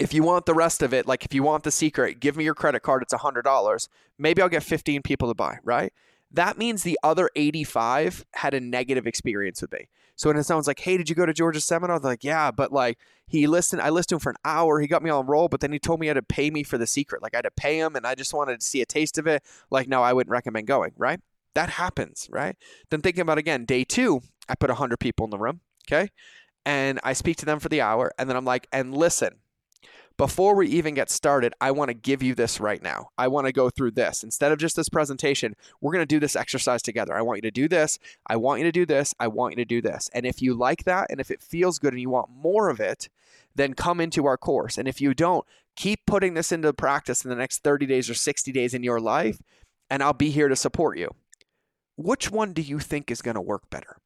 if 0.00 0.12
you 0.12 0.24
want 0.24 0.46
the 0.46 0.54
rest 0.54 0.82
of 0.82 0.92
it, 0.92 1.06
like 1.06 1.24
if 1.24 1.32
you 1.32 1.44
want 1.44 1.62
the 1.62 1.70
secret, 1.70 2.18
give 2.18 2.36
me 2.36 2.42
your 2.42 2.54
credit 2.54 2.80
card, 2.80 3.02
it's 3.02 3.14
$100. 3.14 3.88
Maybe 4.18 4.42
I'll 4.42 4.48
get 4.48 4.64
15 4.64 5.02
people 5.02 5.28
to 5.28 5.34
buy, 5.34 5.58
right? 5.62 5.92
That 6.32 6.58
means 6.58 6.82
the 6.82 6.98
other 7.02 7.30
85 7.34 8.24
had 8.34 8.54
a 8.54 8.60
negative 8.60 9.06
experience 9.06 9.60
with 9.62 9.72
me. 9.72 9.88
So 10.16 10.30
when 10.30 10.42
someone's 10.44 10.66
like, 10.66 10.80
hey, 10.80 10.98
did 10.98 11.08
you 11.08 11.14
go 11.14 11.24
to 11.24 11.32
George's 11.32 11.64
seminar? 11.64 11.98
They're 11.98 12.12
like, 12.12 12.24
yeah, 12.24 12.50
but 12.50 12.72
like 12.72 12.98
he 13.26 13.46
listened, 13.46 13.80
I 13.80 13.88
listened 13.88 14.08
to 14.08 14.14
him 14.16 14.20
for 14.20 14.30
an 14.30 14.36
hour. 14.44 14.78
He 14.78 14.86
got 14.86 15.02
me 15.02 15.08
on 15.08 15.26
roll, 15.26 15.48
but 15.48 15.60
then 15.60 15.72
he 15.72 15.78
told 15.78 15.98
me 15.98 16.06
he 16.06 16.08
had 16.08 16.14
to 16.14 16.22
pay 16.22 16.50
me 16.50 16.62
for 16.62 16.76
the 16.76 16.86
secret. 16.86 17.22
Like 17.22 17.34
I 17.34 17.38
had 17.38 17.44
to 17.44 17.50
pay 17.50 17.78
him 17.78 17.96
and 17.96 18.06
I 18.06 18.14
just 18.14 18.34
wanted 18.34 18.60
to 18.60 18.66
see 18.66 18.82
a 18.82 18.86
taste 18.86 19.16
of 19.16 19.26
it. 19.26 19.42
Like, 19.70 19.88
no, 19.88 20.02
I 20.02 20.12
wouldn't 20.12 20.30
recommend 20.30 20.66
going, 20.66 20.92
right? 20.98 21.20
That 21.54 21.70
happens, 21.70 22.28
right? 22.30 22.54
Then 22.90 23.00
thinking 23.00 23.22
about 23.22 23.38
again, 23.38 23.64
day 23.64 23.82
two, 23.82 24.20
I 24.48 24.54
put 24.56 24.68
100 24.68 25.00
people 25.00 25.24
in 25.24 25.30
the 25.30 25.38
room, 25.38 25.60
okay? 25.88 26.10
And 26.66 27.00
I 27.02 27.14
speak 27.14 27.38
to 27.38 27.46
them 27.46 27.58
for 27.58 27.70
the 27.70 27.80
hour. 27.80 28.12
And 28.18 28.28
then 28.28 28.36
I'm 28.36 28.44
like, 28.44 28.68
and 28.72 28.94
listen, 28.94 29.36
before 30.20 30.54
we 30.54 30.68
even 30.68 30.92
get 30.92 31.08
started, 31.08 31.54
I 31.62 31.70
want 31.70 31.88
to 31.88 31.94
give 31.94 32.22
you 32.22 32.34
this 32.34 32.60
right 32.60 32.82
now. 32.82 33.08
I 33.16 33.26
want 33.28 33.46
to 33.46 33.54
go 33.54 33.70
through 33.70 33.92
this. 33.92 34.22
Instead 34.22 34.52
of 34.52 34.58
just 34.58 34.76
this 34.76 34.90
presentation, 34.90 35.56
we're 35.80 35.94
going 35.94 36.02
to 36.02 36.14
do 36.14 36.20
this 36.20 36.36
exercise 36.36 36.82
together. 36.82 37.14
I 37.14 37.22
want 37.22 37.38
you 37.38 37.42
to 37.42 37.50
do 37.50 37.68
this. 37.68 37.98
I 38.26 38.36
want 38.36 38.60
you 38.60 38.66
to 38.66 38.70
do 38.70 38.84
this. 38.84 39.14
I 39.18 39.28
want 39.28 39.52
you 39.52 39.56
to 39.56 39.64
do 39.64 39.80
this. 39.80 40.10
And 40.12 40.26
if 40.26 40.42
you 40.42 40.52
like 40.52 40.84
that 40.84 41.06
and 41.08 41.20
if 41.20 41.30
it 41.30 41.40
feels 41.40 41.78
good 41.78 41.94
and 41.94 42.02
you 42.02 42.10
want 42.10 42.28
more 42.28 42.68
of 42.68 42.80
it, 42.80 43.08
then 43.54 43.72
come 43.72 43.98
into 43.98 44.26
our 44.26 44.36
course. 44.36 44.76
And 44.76 44.86
if 44.86 45.00
you 45.00 45.14
don't, 45.14 45.46
keep 45.74 46.04
putting 46.04 46.34
this 46.34 46.52
into 46.52 46.70
practice 46.74 47.24
in 47.24 47.30
the 47.30 47.34
next 47.36 47.62
30 47.62 47.86
days 47.86 48.10
or 48.10 48.14
60 48.14 48.52
days 48.52 48.74
in 48.74 48.82
your 48.82 49.00
life, 49.00 49.40
and 49.88 50.02
I'll 50.02 50.12
be 50.12 50.28
here 50.28 50.48
to 50.48 50.56
support 50.56 50.98
you. 50.98 51.08
Which 51.96 52.30
one 52.30 52.52
do 52.52 52.60
you 52.60 52.78
think 52.78 53.10
is 53.10 53.22
going 53.22 53.36
to 53.36 53.40
work 53.40 53.70
better? 53.70 53.96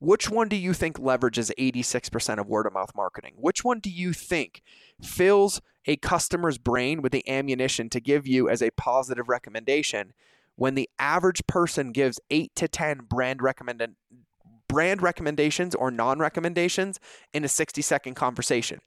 Which 0.00 0.30
one 0.30 0.48
do 0.48 0.56
you 0.56 0.72
think 0.72 0.98
leverages 0.98 1.50
86% 1.58 2.38
of 2.38 2.48
word 2.48 2.66
of 2.66 2.72
mouth 2.72 2.92
marketing? 2.96 3.34
Which 3.36 3.62
one 3.62 3.80
do 3.80 3.90
you 3.90 4.14
think 4.14 4.62
fills 5.02 5.60
a 5.84 5.96
customer's 5.96 6.56
brain 6.56 7.02
with 7.02 7.12
the 7.12 7.28
ammunition 7.28 7.90
to 7.90 8.00
give 8.00 8.26
you 8.26 8.48
as 8.48 8.62
a 8.62 8.70
positive 8.70 9.28
recommendation 9.28 10.14
when 10.56 10.74
the 10.74 10.88
average 10.98 11.46
person 11.46 11.92
gives 11.92 12.18
8 12.30 12.54
to 12.54 12.66
10 12.66 13.00
brand 13.10 13.42
recommended 13.42 13.94
brand 14.68 15.02
recommendations 15.02 15.74
or 15.74 15.90
non-recommendations 15.90 16.98
in 17.34 17.44
a 17.44 17.48
60 17.48 17.82
second 17.82 18.14
conversation? 18.14 18.80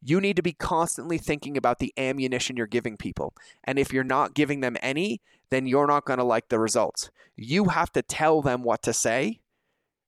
You 0.00 0.18
need 0.18 0.36
to 0.36 0.42
be 0.42 0.52
constantly 0.54 1.18
thinking 1.18 1.58
about 1.58 1.78
the 1.78 1.92
ammunition 1.98 2.56
you're 2.56 2.66
giving 2.66 2.96
people. 2.96 3.34
And 3.64 3.78
if 3.78 3.92
you're 3.92 4.02
not 4.02 4.32
giving 4.32 4.60
them 4.60 4.78
any, 4.80 5.20
then 5.50 5.66
you're 5.66 5.86
not 5.86 6.06
going 6.06 6.18
to 6.18 6.24
like 6.24 6.48
the 6.48 6.58
results. 6.58 7.10
You 7.36 7.66
have 7.66 7.92
to 7.92 8.00
tell 8.02 8.40
them 8.40 8.62
what 8.62 8.82
to 8.84 8.94
say 8.94 9.40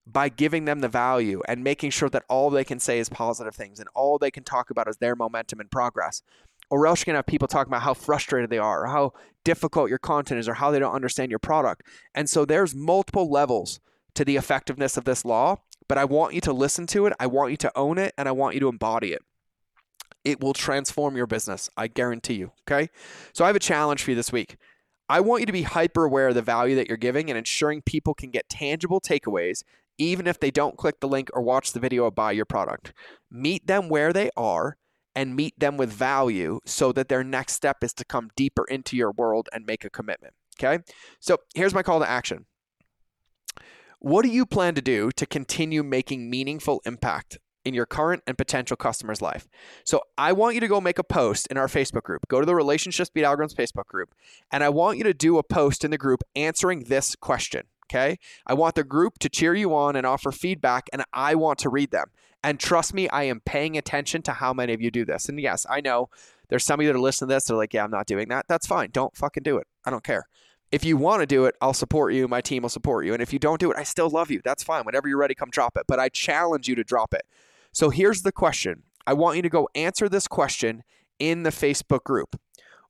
by 0.06 0.28
giving 0.28 0.64
them 0.64 0.80
the 0.80 0.88
value 0.88 1.42
and 1.48 1.64
making 1.64 1.90
sure 1.90 2.08
that 2.08 2.24
all 2.28 2.48
they 2.48 2.64
can 2.64 2.78
say 2.78 2.98
is 2.98 3.08
positive 3.08 3.54
things 3.54 3.80
and 3.80 3.88
all 3.94 4.18
they 4.18 4.30
can 4.30 4.44
talk 4.44 4.70
about 4.70 4.88
is 4.88 4.98
their 4.98 5.16
momentum 5.16 5.58
and 5.58 5.70
progress. 5.70 6.22
Or 6.70 6.86
else 6.86 7.00
you're 7.00 7.12
gonna 7.12 7.18
have 7.18 7.26
people 7.26 7.48
talking 7.48 7.70
about 7.70 7.82
how 7.82 7.94
frustrated 7.94 8.50
they 8.50 8.58
are, 8.58 8.84
or 8.84 8.86
how 8.86 9.12
difficult 9.44 9.88
your 9.88 9.98
content 9.98 10.40
is, 10.40 10.48
or 10.48 10.54
how 10.54 10.70
they 10.70 10.78
don't 10.78 10.94
understand 10.94 11.30
your 11.30 11.38
product. 11.38 11.82
And 12.14 12.28
so 12.28 12.44
there's 12.44 12.74
multiple 12.74 13.30
levels 13.30 13.80
to 14.14 14.24
the 14.24 14.36
effectiveness 14.36 14.96
of 14.96 15.04
this 15.04 15.24
law, 15.24 15.58
but 15.88 15.98
I 15.98 16.04
want 16.04 16.34
you 16.34 16.40
to 16.42 16.52
listen 16.52 16.86
to 16.88 17.06
it, 17.06 17.12
I 17.20 17.26
want 17.26 17.52
you 17.52 17.56
to 17.58 17.72
own 17.76 17.98
it, 17.98 18.14
and 18.18 18.28
I 18.28 18.32
want 18.32 18.54
you 18.54 18.60
to 18.60 18.68
embody 18.68 19.12
it. 19.12 19.22
It 20.24 20.40
will 20.40 20.54
transform 20.54 21.16
your 21.16 21.28
business, 21.28 21.70
I 21.76 21.86
guarantee 21.86 22.34
you. 22.34 22.50
Okay. 22.68 22.90
So 23.32 23.44
I 23.44 23.48
have 23.48 23.56
a 23.56 23.60
challenge 23.60 24.02
for 24.02 24.10
you 24.10 24.16
this 24.16 24.32
week. 24.32 24.56
I 25.08 25.20
want 25.20 25.42
you 25.42 25.46
to 25.46 25.52
be 25.52 25.62
hyper 25.62 26.04
aware 26.04 26.28
of 26.28 26.34
the 26.34 26.42
value 26.42 26.74
that 26.76 26.88
you're 26.88 26.96
giving 26.96 27.30
and 27.30 27.38
ensuring 27.38 27.82
people 27.82 28.12
can 28.12 28.30
get 28.30 28.48
tangible 28.48 29.00
takeaways 29.00 29.62
even 29.98 30.26
if 30.26 30.40
they 30.40 30.50
don't 30.50 30.76
click 30.76 31.00
the 31.00 31.08
link 31.08 31.30
or 31.32 31.42
watch 31.42 31.72
the 31.72 31.80
video 31.80 32.04
or 32.04 32.10
buy 32.10 32.32
your 32.32 32.44
product. 32.44 32.92
Meet 33.30 33.66
them 33.66 33.88
where 33.88 34.12
they 34.12 34.30
are 34.36 34.76
and 35.14 35.34
meet 35.34 35.58
them 35.58 35.76
with 35.76 35.90
value 35.90 36.60
so 36.66 36.92
that 36.92 37.08
their 37.08 37.24
next 37.24 37.54
step 37.54 37.78
is 37.82 37.94
to 37.94 38.04
come 38.04 38.30
deeper 38.36 38.64
into 38.66 38.96
your 38.96 39.12
world 39.12 39.48
and 39.52 39.64
make 39.64 39.84
a 39.84 39.90
commitment. 39.90 40.34
Okay. 40.58 40.82
So 41.20 41.38
here's 41.54 41.74
my 41.74 41.82
call 41.82 42.00
to 42.00 42.08
action. 42.08 42.46
What 43.98 44.22
do 44.22 44.28
you 44.28 44.44
plan 44.44 44.74
to 44.74 44.82
do 44.82 45.10
to 45.16 45.26
continue 45.26 45.82
making 45.82 46.28
meaningful 46.28 46.82
impact 46.84 47.38
in 47.64 47.74
your 47.74 47.86
current 47.86 48.22
and 48.26 48.36
potential 48.36 48.76
customer's 48.76 49.22
life? 49.22 49.48
So 49.84 50.02
I 50.18 50.32
want 50.32 50.54
you 50.54 50.60
to 50.60 50.68
go 50.68 50.80
make 50.80 50.98
a 50.98 51.04
post 51.04 51.46
in 51.50 51.56
our 51.56 51.66
Facebook 51.66 52.02
group. 52.02 52.22
Go 52.28 52.40
to 52.40 52.46
the 52.46 52.54
Relationships 52.54 53.10
Beat 53.10 53.24
Algorithms 53.24 53.54
Facebook 53.54 53.86
group, 53.86 54.14
and 54.52 54.62
I 54.62 54.68
want 54.68 54.98
you 54.98 55.04
to 55.04 55.14
do 55.14 55.38
a 55.38 55.42
post 55.42 55.82
in 55.82 55.90
the 55.90 55.98
group 55.98 56.22
answering 56.36 56.84
this 56.84 57.16
question. 57.16 57.62
Okay. 57.88 58.18
I 58.46 58.54
want 58.54 58.74
the 58.74 58.84
group 58.84 59.18
to 59.20 59.28
cheer 59.28 59.54
you 59.54 59.74
on 59.74 59.96
and 59.96 60.06
offer 60.06 60.32
feedback, 60.32 60.88
and 60.92 61.04
I 61.12 61.34
want 61.34 61.58
to 61.60 61.68
read 61.68 61.92
them. 61.92 62.06
And 62.42 62.60
trust 62.60 62.94
me, 62.94 63.08
I 63.08 63.24
am 63.24 63.40
paying 63.40 63.76
attention 63.76 64.22
to 64.22 64.32
how 64.32 64.52
many 64.52 64.72
of 64.72 64.80
you 64.80 64.90
do 64.90 65.04
this. 65.04 65.28
And 65.28 65.40
yes, 65.40 65.66
I 65.68 65.80
know 65.80 66.10
there's 66.48 66.64
some 66.64 66.80
of 66.80 66.84
you 66.84 66.92
that 66.92 66.98
are 66.98 67.00
listening 67.00 67.28
to 67.28 67.34
this, 67.34 67.44
they're 67.44 67.56
like, 67.56 67.74
yeah, 67.74 67.84
I'm 67.84 67.90
not 67.90 68.06
doing 68.06 68.28
that. 68.28 68.46
That's 68.48 68.66
fine. 68.66 68.90
Don't 68.92 69.16
fucking 69.16 69.42
do 69.42 69.56
it. 69.58 69.66
I 69.84 69.90
don't 69.90 70.04
care. 70.04 70.26
If 70.72 70.84
you 70.84 70.96
want 70.96 71.20
to 71.22 71.26
do 71.26 71.44
it, 71.44 71.54
I'll 71.60 71.72
support 71.72 72.12
you. 72.12 72.26
My 72.26 72.40
team 72.40 72.62
will 72.62 72.68
support 72.68 73.06
you. 73.06 73.12
And 73.12 73.22
if 73.22 73.32
you 73.32 73.38
don't 73.38 73.60
do 73.60 73.70
it, 73.70 73.76
I 73.78 73.84
still 73.84 74.10
love 74.10 74.30
you. 74.30 74.40
That's 74.44 74.64
fine. 74.64 74.84
Whenever 74.84 75.08
you're 75.08 75.18
ready, 75.18 75.34
come 75.34 75.50
drop 75.50 75.76
it. 75.76 75.84
But 75.86 76.00
I 76.00 76.08
challenge 76.08 76.68
you 76.68 76.74
to 76.74 76.84
drop 76.84 77.14
it. 77.14 77.22
So 77.72 77.90
here's 77.90 78.22
the 78.22 78.32
question 78.32 78.82
I 79.06 79.12
want 79.12 79.36
you 79.36 79.42
to 79.42 79.48
go 79.48 79.68
answer 79.74 80.08
this 80.08 80.26
question 80.26 80.82
in 81.18 81.44
the 81.44 81.50
Facebook 81.50 82.02
group. 82.04 82.40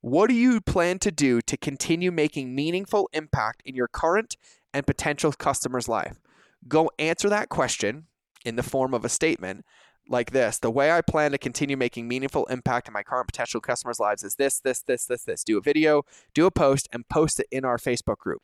What 0.01 0.29
do 0.29 0.35
you 0.35 0.61
plan 0.61 0.99
to 1.01 1.11
do 1.11 1.41
to 1.43 1.57
continue 1.57 2.13
making 2.13 2.55
meaningful 2.55 3.09
impact 3.13 3.63
in 3.65 3.75
your 3.75 3.89
current 3.89 4.37
and 4.73 4.87
potential 4.87 5.33
customer's 5.33 5.89
life? 5.89 6.21
Go 6.69 6.91
answer 6.99 7.29
that 7.29 7.49
question 7.49 8.07
in 8.45 8.57
the 8.57 8.63
form 8.63 8.95
of 8.95 9.05
a 9.05 9.09
statement 9.09 9.65
like 10.09 10.31
this 10.31 10.59
the 10.59 10.71
way 10.71 10.93
i 10.93 11.01
plan 11.01 11.33
to 11.33 11.39
continue 11.39 11.77
making 11.77 12.07
meaningful 12.07 12.47
impact 12.47 12.87
in 12.87 12.95
my 12.95 13.03
current 13.03 13.27
potential 13.27 13.61
customers 13.61 13.99
lives 13.99 14.23
is 14.23 14.37
this 14.37 14.61
this 14.61 14.81
this 14.83 15.05
this 15.07 15.25
this 15.25 15.43
do 15.43 15.59
a 15.59 15.61
video 15.61 16.03
do 16.33 16.47
a 16.47 16.51
post 16.51 16.89
and 16.93 17.09
post 17.09 17.41
it 17.41 17.47
in 17.51 17.65
our 17.65 17.77
facebook 17.77 18.19
group 18.19 18.41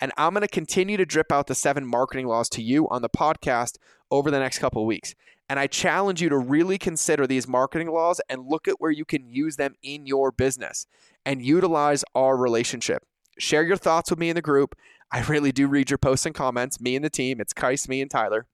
and 0.00 0.12
i'm 0.16 0.32
going 0.34 0.42
to 0.42 0.48
continue 0.48 0.96
to 0.96 1.06
drip 1.06 1.30
out 1.32 1.46
the 1.46 1.54
seven 1.54 1.86
marketing 1.86 2.26
laws 2.26 2.48
to 2.48 2.62
you 2.62 2.88
on 2.88 3.02
the 3.02 3.08
podcast 3.08 3.76
over 4.10 4.30
the 4.30 4.40
next 4.40 4.58
couple 4.58 4.82
of 4.82 4.86
weeks. 4.86 5.14
And 5.48 5.58
i 5.58 5.66
challenge 5.66 6.22
you 6.22 6.28
to 6.28 6.38
really 6.38 6.78
consider 6.78 7.26
these 7.26 7.48
marketing 7.48 7.90
laws 7.90 8.20
and 8.28 8.48
look 8.48 8.68
at 8.68 8.80
where 8.80 8.90
you 8.90 9.04
can 9.04 9.28
use 9.28 9.56
them 9.56 9.74
in 9.82 10.06
your 10.06 10.30
business 10.30 10.86
and 11.24 11.44
utilize 11.44 12.04
our 12.14 12.36
relationship. 12.36 13.04
Share 13.38 13.62
your 13.62 13.76
thoughts 13.76 14.10
with 14.10 14.18
me 14.18 14.28
in 14.28 14.36
the 14.36 14.42
group. 14.42 14.76
I 15.12 15.22
really 15.22 15.52
do 15.52 15.66
read 15.66 15.90
your 15.90 15.98
posts 15.98 16.26
and 16.26 16.34
comments 16.34 16.80
me 16.80 16.94
and 16.94 17.04
the 17.04 17.10
team. 17.10 17.40
It's 17.40 17.52
kais 17.52 17.88
me 17.88 18.00
and 18.00 18.10
tyler. 18.10 18.46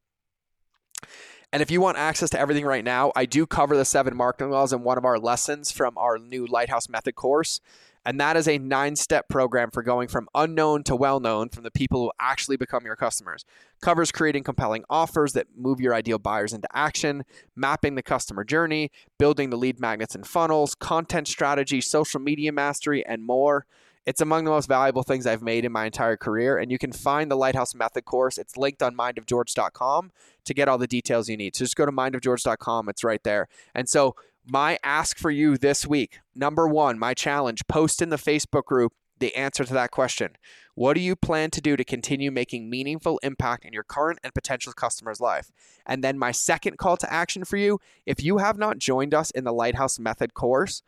And 1.52 1.62
if 1.62 1.70
you 1.70 1.80
want 1.80 1.98
access 1.98 2.30
to 2.30 2.40
everything 2.40 2.64
right 2.64 2.84
now, 2.84 3.12
I 3.14 3.25
do 3.25 3.46
cover 3.46 3.76
the 3.76 3.84
seven 3.84 4.16
marketing 4.16 4.50
laws 4.50 4.72
in 4.72 4.82
one 4.82 4.98
of 4.98 5.04
our 5.04 5.18
lessons 5.18 5.70
from 5.70 5.96
our 5.96 6.18
new 6.18 6.46
Lighthouse 6.46 6.88
Method 6.88 7.14
course. 7.14 7.60
And 8.06 8.20
that 8.20 8.36
is 8.36 8.46
a 8.46 8.58
nine 8.58 8.94
step 8.94 9.28
program 9.28 9.72
for 9.72 9.82
going 9.82 10.06
from 10.06 10.28
unknown 10.32 10.84
to 10.84 10.94
well 10.94 11.18
known 11.18 11.48
from 11.48 11.64
the 11.64 11.72
people 11.72 12.00
who 12.00 12.12
actually 12.20 12.56
become 12.56 12.84
your 12.84 12.94
customers. 12.94 13.44
Covers 13.82 14.12
creating 14.12 14.44
compelling 14.44 14.84
offers 14.88 15.32
that 15.32 15.48
move 15.56 15.80
your 15.80 15.92
ideal 15.92 16.20
buyers 16.20 16.52
into 16.52 16.68
action, 16.72 17.25
mapping 17.56 17.96
the 17.96 18.04
customer 18.04 18.44
journey, 18.44 18.92
building 19.18 19.50
the 19.50 19.56
lead 19.56 19.80
magnets 19.80 20.14
and 20.14 20.25
funnels, 20.25 20.76
content 20.76 21.26
strategy, 21.26 21.80
social 21.80 22.20
media 22.20 22.52
mastery, 22.52 23.04
and 23.04 23.26
more. 23.26 23.66
It's 24.06 24.20
among 24.20 24.44
the 24.44 24.52
most 24.52 24.68
valuable 24.68 25.02
things 25.02 25.26
I've 25.26 25.42
made 25.42 25.64
in 25.64 25.72
my 25.72 25.84
entire 25.84 26.16
career. 26.16 26.58
And 26.58 26.70
you 26.70 26.78
can 26.78 26.92
find 26.92 27.28
the 27.28 27.34
Lighthouse 27.34 27.75
Method 27.75 28.04
course. 28.04 28.38
It's 28.38 28.56
linked 28.56 28.84
on 28.84 28.96
mindofgeorge.com 28.96 30.12
to 30.44 30.54
get 30.54 30.68
all 30.68 30.78
the 30.78 30.86
details 30.86 31.28
you 31.28 31.36
need. 31.36 31.56
So 31.56 31.64
just 31.64 31.75
go 31.75 31.84
to 31.84 31.90
mindofgeorge.com. 31.90 32.88
It's 32.88 33.02
right 33.02 33.22
there. 33.25 33.48
And 33.75 33.88
so, 33.88 34.14
my 34.46 34.78
ask 34.82 35.18
for 35.18 35.30
you 35.30 35.56
this 35.56 35.86
week 35.86 36.20
number 36.34 36.68
one, 36.68 36.98
my 36.98 37.14
challenge 37.14 37.66
post 37.66 38.00
in 38.00 38.10
the 38.10 38.16
Facebook 38.16 38.64
group 38.64 38.92
the 39.18 39.34
answer 39.34 39.64
to 39.64 39.72
that 39.72 39.90
question. 39.90 40.36
What 40.74 40.94
do 40.94 41.00
you 41.00 41.16
plan 41.16 41.50
to 41.52 41.60
do 41.62 41.74
to 41.74 41.84
continue 41.84 42.30
making 42.30 42.68
meaningful 42.68 43.18
impact 43.22 43.64
in 43.64 43.72
your 43.72 43.82
current 43.82 44.18
and 44.22 44.34
potential 44.34 44.74
customers' 44.74 45.20
life? 45.20 45.50
And 45.86 46.04
then 46.04 46.18
my 46.18 46.32
second 46.32 46.76
call 46.76 46.98
to 46.98 47.10
action 47.10 47.46
for 47.46 47.56
you, 47.56 47.80
if 48.04 48.22
you 48.22 48.38
have 48.38 48.58
not 48.58 48.76
joined 48.76 49.14
us 49.14 49.30
in 49.30 49.44
the 49.44 49.54
Lighthouse 49.54 49.99
Method 49.99 50.34
course, 50.34 50.82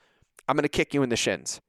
I'm 0.46 0.56
going 0.56 0.62
to 0.62 0.68
kick 0.68 0.92
you 0.92 1.02
in 1.02 1.08
the 1.08 1.16
shins 1.16 1.62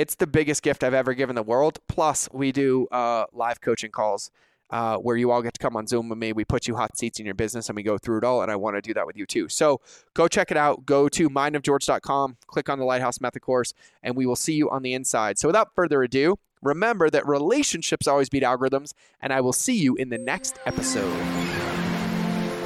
it's 0.00 0.14
the 0.14 0.26
biggest 0.26 0.62
gift 0.62 0.82
I've 0.82 0.94
ever 0.94 1.12
given 1.12 1.36
the 1.36 1.42
world. 1.42 1.78
Plus, 1.86 2.26
we 2.32 2.52
do 2.52 2.86
uh, 2.90 3.26
live 3.34 3.60
coaching 3.60 3.90
calls 3.90 4.30
uh, 4.70 4.96
where 4.98 5.16
you 5.16 5.30
all 5.30 5.42
get 5.42 5.54
to 5.54 5.58
come 5.58 5.76
on 5.76 5.86
Zoom 5.86 6.08
with 6.08 6.18
me. 6.18 6.32
We 6.32 6.44
put 6.44 6.66
you 6.68 6.76
hot 6.76 6.96
seats 6.96 7.18
in 7.18 7.26
your 7.26 7.34
business 7.34 7.68
and 7.68 7.76
we 7.76 7.82
go 7.82 7.98
through 7.98 8.18
it 8.18 8.24
all. 8.24 8.42
And 8.42 8.50
I 8.50 8.56
want 8.56 8.76
to 8.76 8.82
do 8.82 8.94
that 8.94 9.06
with 9.06 9.16
you 9.16 9.26
too. 9.26 9.48
So 9.48 9.80
go 10.14 10.28
check 10.28 10.50
it 10.50 10.56
out. 10.56 10.86
Go 10.86 11.08
to 11.08 11.28
mindofgeorge.com, 11.28 12.36
click 12.46 12.68
on 12.68 12.78
the 12.78 12.84
Lighthouse 12.84 13.20
Method 13.20 13.42
course, 13.42 13.72
and 14.02 14.16
we 14.16 14.26
will 14.26 14.36
see 14.36 14.54
you 14.54 14.70
on 14.70 14.82
the 14.82 14.94
inside. 14.94 15.38
So 15.38 15.48
without 15.48 15.74
further 15.74 16.02
ado, 16.02 16.38
remember 16.62 17.10
that 17.10 17.26
relationships 17.26 18.06
always 18.06 18.28
beat 18.28 18.42
algorithms, 18.42 18.92
and 19.20 19.32
I 19.32 19.40
will 19.40 19.52
see 19.52 19.76
you 19.76 19.96
in 19.96 20.10
the 20.10 20.18
next 20.18 20.58
episode. 20.66 21.50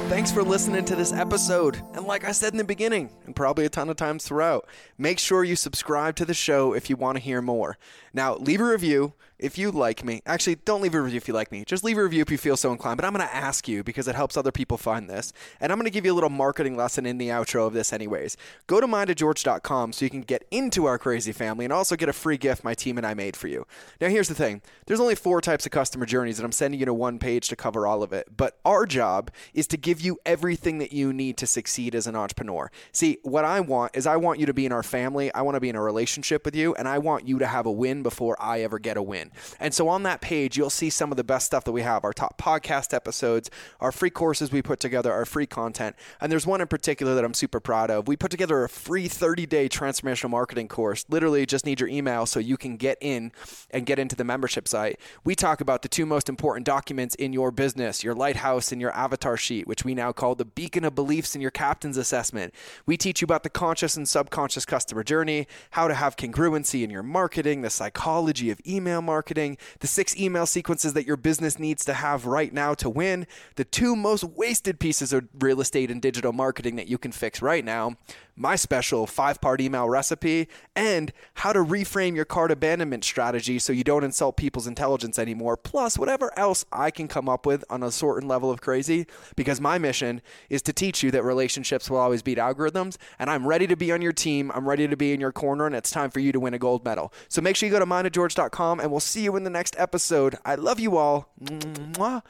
Thanks 0.07 0.31
for 0.31 0.43
listening 0.43 0.85
to 0.85 0.95
this 0.95 1.11
episode. 1.11 1.81
And 1.93 2.05
like 2.05 2.25
I 2.25 2.31
said 2.31 2.53
in 2.53 2.57
the 2.57 2.63
beginning, 2.63 3.09
and 3.25 3.35
probably 3.35 3.65
a 3.65 3.69
ton 3.69 3.89
of 3.89 3.95
times 3.95 4.23
throughout, 4.23 4.67
make 4.99 5.17
sure 5.17 5.43
you 5.43 5.55
subscribe 5.55 6.15
to 6.17 6.25
the 6.25 6.33
show 6.35 6.73
if 6.73 6.91
you 6.91 6.95
want 6.95 7.17
to 7.17 7.23
hear 7.23 7.41
more. 7.41 7.79
Now, 8.15 8.35
leave 8.35 8.61
a 8.61 8.65
review 8.65 9.13
if 9.37 9.57
you 9.57 9.71
like 9.71 10.03
me. 10.05 10.21
Actually, 10.25 10.55
don't 10.55 10.81
leave 10.81 10.95
a 10.95 11.01
review 11.01 11.17
if 11.17 11.27
you 11.27 11.33
like 11.33 11.51
me. 11.51 11.65
Just 11.65 11.83
leave 11.83 11.97
a 11.97 12.03
review 12.03 12.21
if 12.21 12.31
you 12.31 12.37
feel 12.37 12.55
so 12.55 12.71
inclined. 12.71 12.95
But 12.97 13.05
I'm 13.05 13.13
going 13.13 13.27
to 13.27 13.35
ask 13.35 13.67
you 13.67 13.83
because 13.83 14.07
it 14.07 14.15
helps 14.15 14.37
other 14.37 14.51
people 14.51 14.77
find 14.77 15.09
this. 15.09 15.33
And 15.59 15.71
I'm 15.71 15.77
going 15.77 15.85
to 15.85 15.91
give 15.91 16.05
you 16.05 16.13
a 16.13 16.15
little 16.15 16.29
marketing 16.29 16.77
lesson 16.77 17.05
in 17.05 17.17
the 17.17 17.27
outro 17.27 17.67
of 17.67 17.73
this, 17.73 17.91
anyways. 17.91 18.37
Go 18.67 18.79
to 18.79 18.87
mindofgeorge.com 18.87 19.91
so 19.91 20.05
you 20.05 20.09
can 20.09 20.21
get 20.21 20.45
into 20.51 20.85
our 20.85 20.97
crazy 20.97 21.33
family 21.33 21.65
and 21.65 21.73
also 21.73 21.97
get 21.97 22.07
a 22.07 22.13
free 22.13 22.37
gift 22.37 22.63
my 22.63 22.73
team 22.73 22.97
and 22.97 23.05
I 23.05 23.13
made 23.13 23.35
for 23.35 23.49
you. 23.49 23.67
Now, 23.99 24.07
here's 24.07 24.29
the 24.29 24.35
thing 24.35 24.61
there's 24.85 25.01
only 25.01 25.15
four 25.15 25.41
types 25.41 25.65
of 25.65 25.73
customer 25.73 26.05
journeys, 26.05 26.39
and 26.39 26.45
I'm 26.45 26.53
sending 26.53 26.79
you 26.79 26.85
to 26.85 26.93
one 26.93 27.19
page 27.19 27.49
to 27.49 27.57
cover 27.57 27.85
all 27.85 28.03
of 28.03 28.13
it. 28.13 28.37
But 28.37 28.57
our 28.63 28.85
job 28.85 29.31
is 29.53 29.67
to 29.67 29.77
give 29.77 29.99
you 29.99 30.17
everything 30.25 30.77
that 30.77 30.93
you 30.93 31.11
need 31.11 31.35
to 31.37 31.47
succeed 31.47 31.93
as 31.93 32.07
an 32.07 32.15
entrepreneur. 32.15 32.71
See, 32.93 33.17
what 33.23 33.43
I 33.43 33.59
want 33.59 33.95
is 33.95 34.07
I 34.07 34.15
want 34.15 34.39
you 34.39 34.45
to 34.45 34.53
be 34.53 34.65
in 34.65 34.71
our 34.71 34.83
family, 34.83 35.33
I 35.33 35.41
want 35.41 35.55
to 35.55 35.59
be 35.59 35.69
in 35.69 35.75
a 35.75 35.81
relationship 35.81 36.45
with 36.45 36.55
you, 36.55 36.73
and 36.75 36.87
I 36.87 36.99
want 36.99 37.27
you 37.27 37.37
to 37.39 37.47
have 37.47 37.65
a 37.65 37.71
win 37.71 38.04
before 38.05 38.39
I 38.39 38.61
ever 38.61 38.77
get 38.77 38.97
a 38.97 39.01
win. 39.01 39.31
And 39.59 39.73
so 39.73 39.89
on 39.89 40.03
that 40.03 40.21
page, 40.21 40.55
you'll 40.57 40.69
see 40.69 40.91
some 40.91 41.09
of 41.09 41.17
the 41.17 41.23
best 41.23 41.47
stuff 41.47 41.63
that 41.63 41.71
we 41.71 41.81
have 41.81 42.03
our 42.03 42.13
top 42.13 42.39
podcast 42.39 42.93
episodes, 42.93 43.49
our 43.79 43.91
free 43.91 44.11
courses 44.11 44.51
we 44.51 44.61
put 44.61 44.79
together, 44.79 45.11
our 45.11 45.25
free 45.25 45.47
content. 45.47 45.95
And 46.21 46.31
there's 46.31 46.45
one 46.45 46.61
in 46.61 46.67
particular 46.67 47.15
that 47.15 47.25
I'm 47.25 47.33
super 47.33 47.59
proud 47.59 47.89
of. 47.89 48.07
We 48.07 48.15
put 48.15 48.29
together 48.29 48.63
a 48.63 48.69
free 48.69 49.07
30 49.07 49.47
day 49.47 49.67
transformational 49.67 50.29
marketing 50.29 50.67
course. 50.67 51.03
Literally, 51.09 51.47
just 51.47 51.65
need 51.65 51.79
your 51.79 51.89
email 51.89 52.27
so 52.27 52.39
you 52.39 52.57
can 52.57 52.77
get 52.77 52.99
in 53.01 53.31
and 53.71 53.87
get 53.87 53.97
into 53.97 54.15
the 54.15 54.23
membership 54.23 54.67
site. 54.67 54.99
We 55.23 55.33
talk 55.33 55.61
about 55.61 55.81
the 55.81 55.89
two 55.89 56.05
most 56.05 56.29
important 56.29 56.67
documents 56.67 57.15
in 57.15 57.33
your 57.33 57.49
business 57.49 58.03
your 58.03 58.13
lighthouse 58.13 58.71
and 58.71 58.79
your 58.79 58.95
avatar 58.95 59.35
sheet, 59.35 59.65
which 59.65 59.83
we 59.83 59.95
now 59.95 60.11
call 60.11 60.35
the 60.35 60.45
beacon 60.45 60.83
of 60.83 60.93
beliefs 60.93 61.33
in 61.33 61.41
your 61.41 61.49
captain's 61.49 61.97
assessment. 61.97 62.53
We 62.85 62.97
teach 62.97 63.21
you 63.21 63.25
about 63.25 63.41
the 63.41 63.49
conscious 63.49 63.97
and 63.97 64.07
subconscious 64.07 64.63
customer 64.63 65.03
journey, 65.03 65.47
how 65.71 65.87
to 65.87 65.95
have 65.95 66.15
congruency 66.15 66.83
in 66.83 66.91
your 66.91 67.01
marketing, 67.01 67.63
the 67.63 67.71
psychology 67.71 67.94
of 67.95 68.61
email 68.67 69.01
marketing, 69.01 69.57
the 69.79 69.87
six 69.87 70.15
email 70.17 70.45
sequences 70.45 70.93
that 70.93 71.07
your 71.07 71.17
business 71.17 71.57
needs 71.57 71.83
to 71.85 71.93
have 71.93 72.25
right 72.25 72.53
now 72.53 72.73
to 72.75 72.89
win, 72.89 73.25
the 73.55 73.65
two 73.65 73.95
most 73.95 74.23
wasted 74.23 74.79
pieces 74.79 75.11
of 75.11 75.27
real 75.39 75.61
estate 75.61 75.89
and 75.89 76.01
digital 76.01 76.33
marketing 76.33 76.75
that 76.75 76.87
you 76.87 76.97
can 76.97 77.11
fix 77.11 77.41
right 77.41 77.65
now, 77.65 77.95
my 78.35 78.55
special 78.55 79.07
five 79.07 79.39
part 79.39 79.61
email 79.61 79.87
recipe, 79.87 80.47
and 80.75 81.13
how 81.35 81.53
to 81.53 81.59
reframe 81.59 82.15
your 82.15 82.25
cart 82.25 82.51
abandonment 82.51 83.03
strategy 83.03 83.57
so 83.57 83.73
you 83.73 83.83
don't 83.83 84.03
insult 84.03 84.37
people's 84.37 84.67
intelligence 84.67 85.17
anymore, 85.17 85.57
plus 85.57 85.97
whatever 85.97 86.37
else 86.37 86.65
I 86.71 86.91
can 86.91 87.07
come 87.07 87.29
up 87.29 87.45
with 87.45 87.63
on 87.69 87.81
a 87.81 87.91
certain 87.91 88.27
level 88.27 88.51
of 88.51 88.61
crazy, 88.61 89.07
because 89.35 89.61
my 89.61 89.77
mission 89.77 90.21
is 90.49 90.61
to 90.63 90.73
teach 90.73 91.01
you 91.01 91.11
that 91.11 91.23
relationships 91.23 91.89
will 91.89 91.97
always 91.97 92.21
beat 92.21 92.37
algorithms, 92.37 92.97
and 93.17 93.29
I'm 93.29 93.47
ready 93.47 93.67
to 93.67 93.75
be 93.75 93.91
on 93.91 94.01
your 94.01 94.13
team. 94.13 94.51
I'm 94.53 94.67
ready 94.67 94.87
to 94.87 94.97
be 94.97 95.13
in 95.13 95.21
your 95.21 95.31
corner, 95.31 95.65
and 95.65 95.75
it's 95.75 95.89
time 95.89 96.11
for 96.11 96.19
you 96.19 96.31
to 96.31 96.39
win 96.39 96.53
a 96.53 96.59
gold 96.59 96.83
medal. 96.83 97.13
So 97.29 97.41
make 97.41 97.55
sure 97.55 97.67
you 97.67 97.73
go 97.73 97.79
to 97.85 98.09
mindofgeorge.com, 98.09 98.79
and 98.79 98.91
we'll 98.91 98.99
see 98.99 99.23
you 99.23 99.35
in 99.35 99.43
the 99.43 99.49
next 99.49 99.75
episode. 99.77 100.37
I 100.45 100.55
love 100.55 100.79
you 100.79 100.97
all. 100.97 101.31
Mwah. 101.41 102.21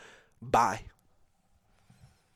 Bye. 0.41 0.81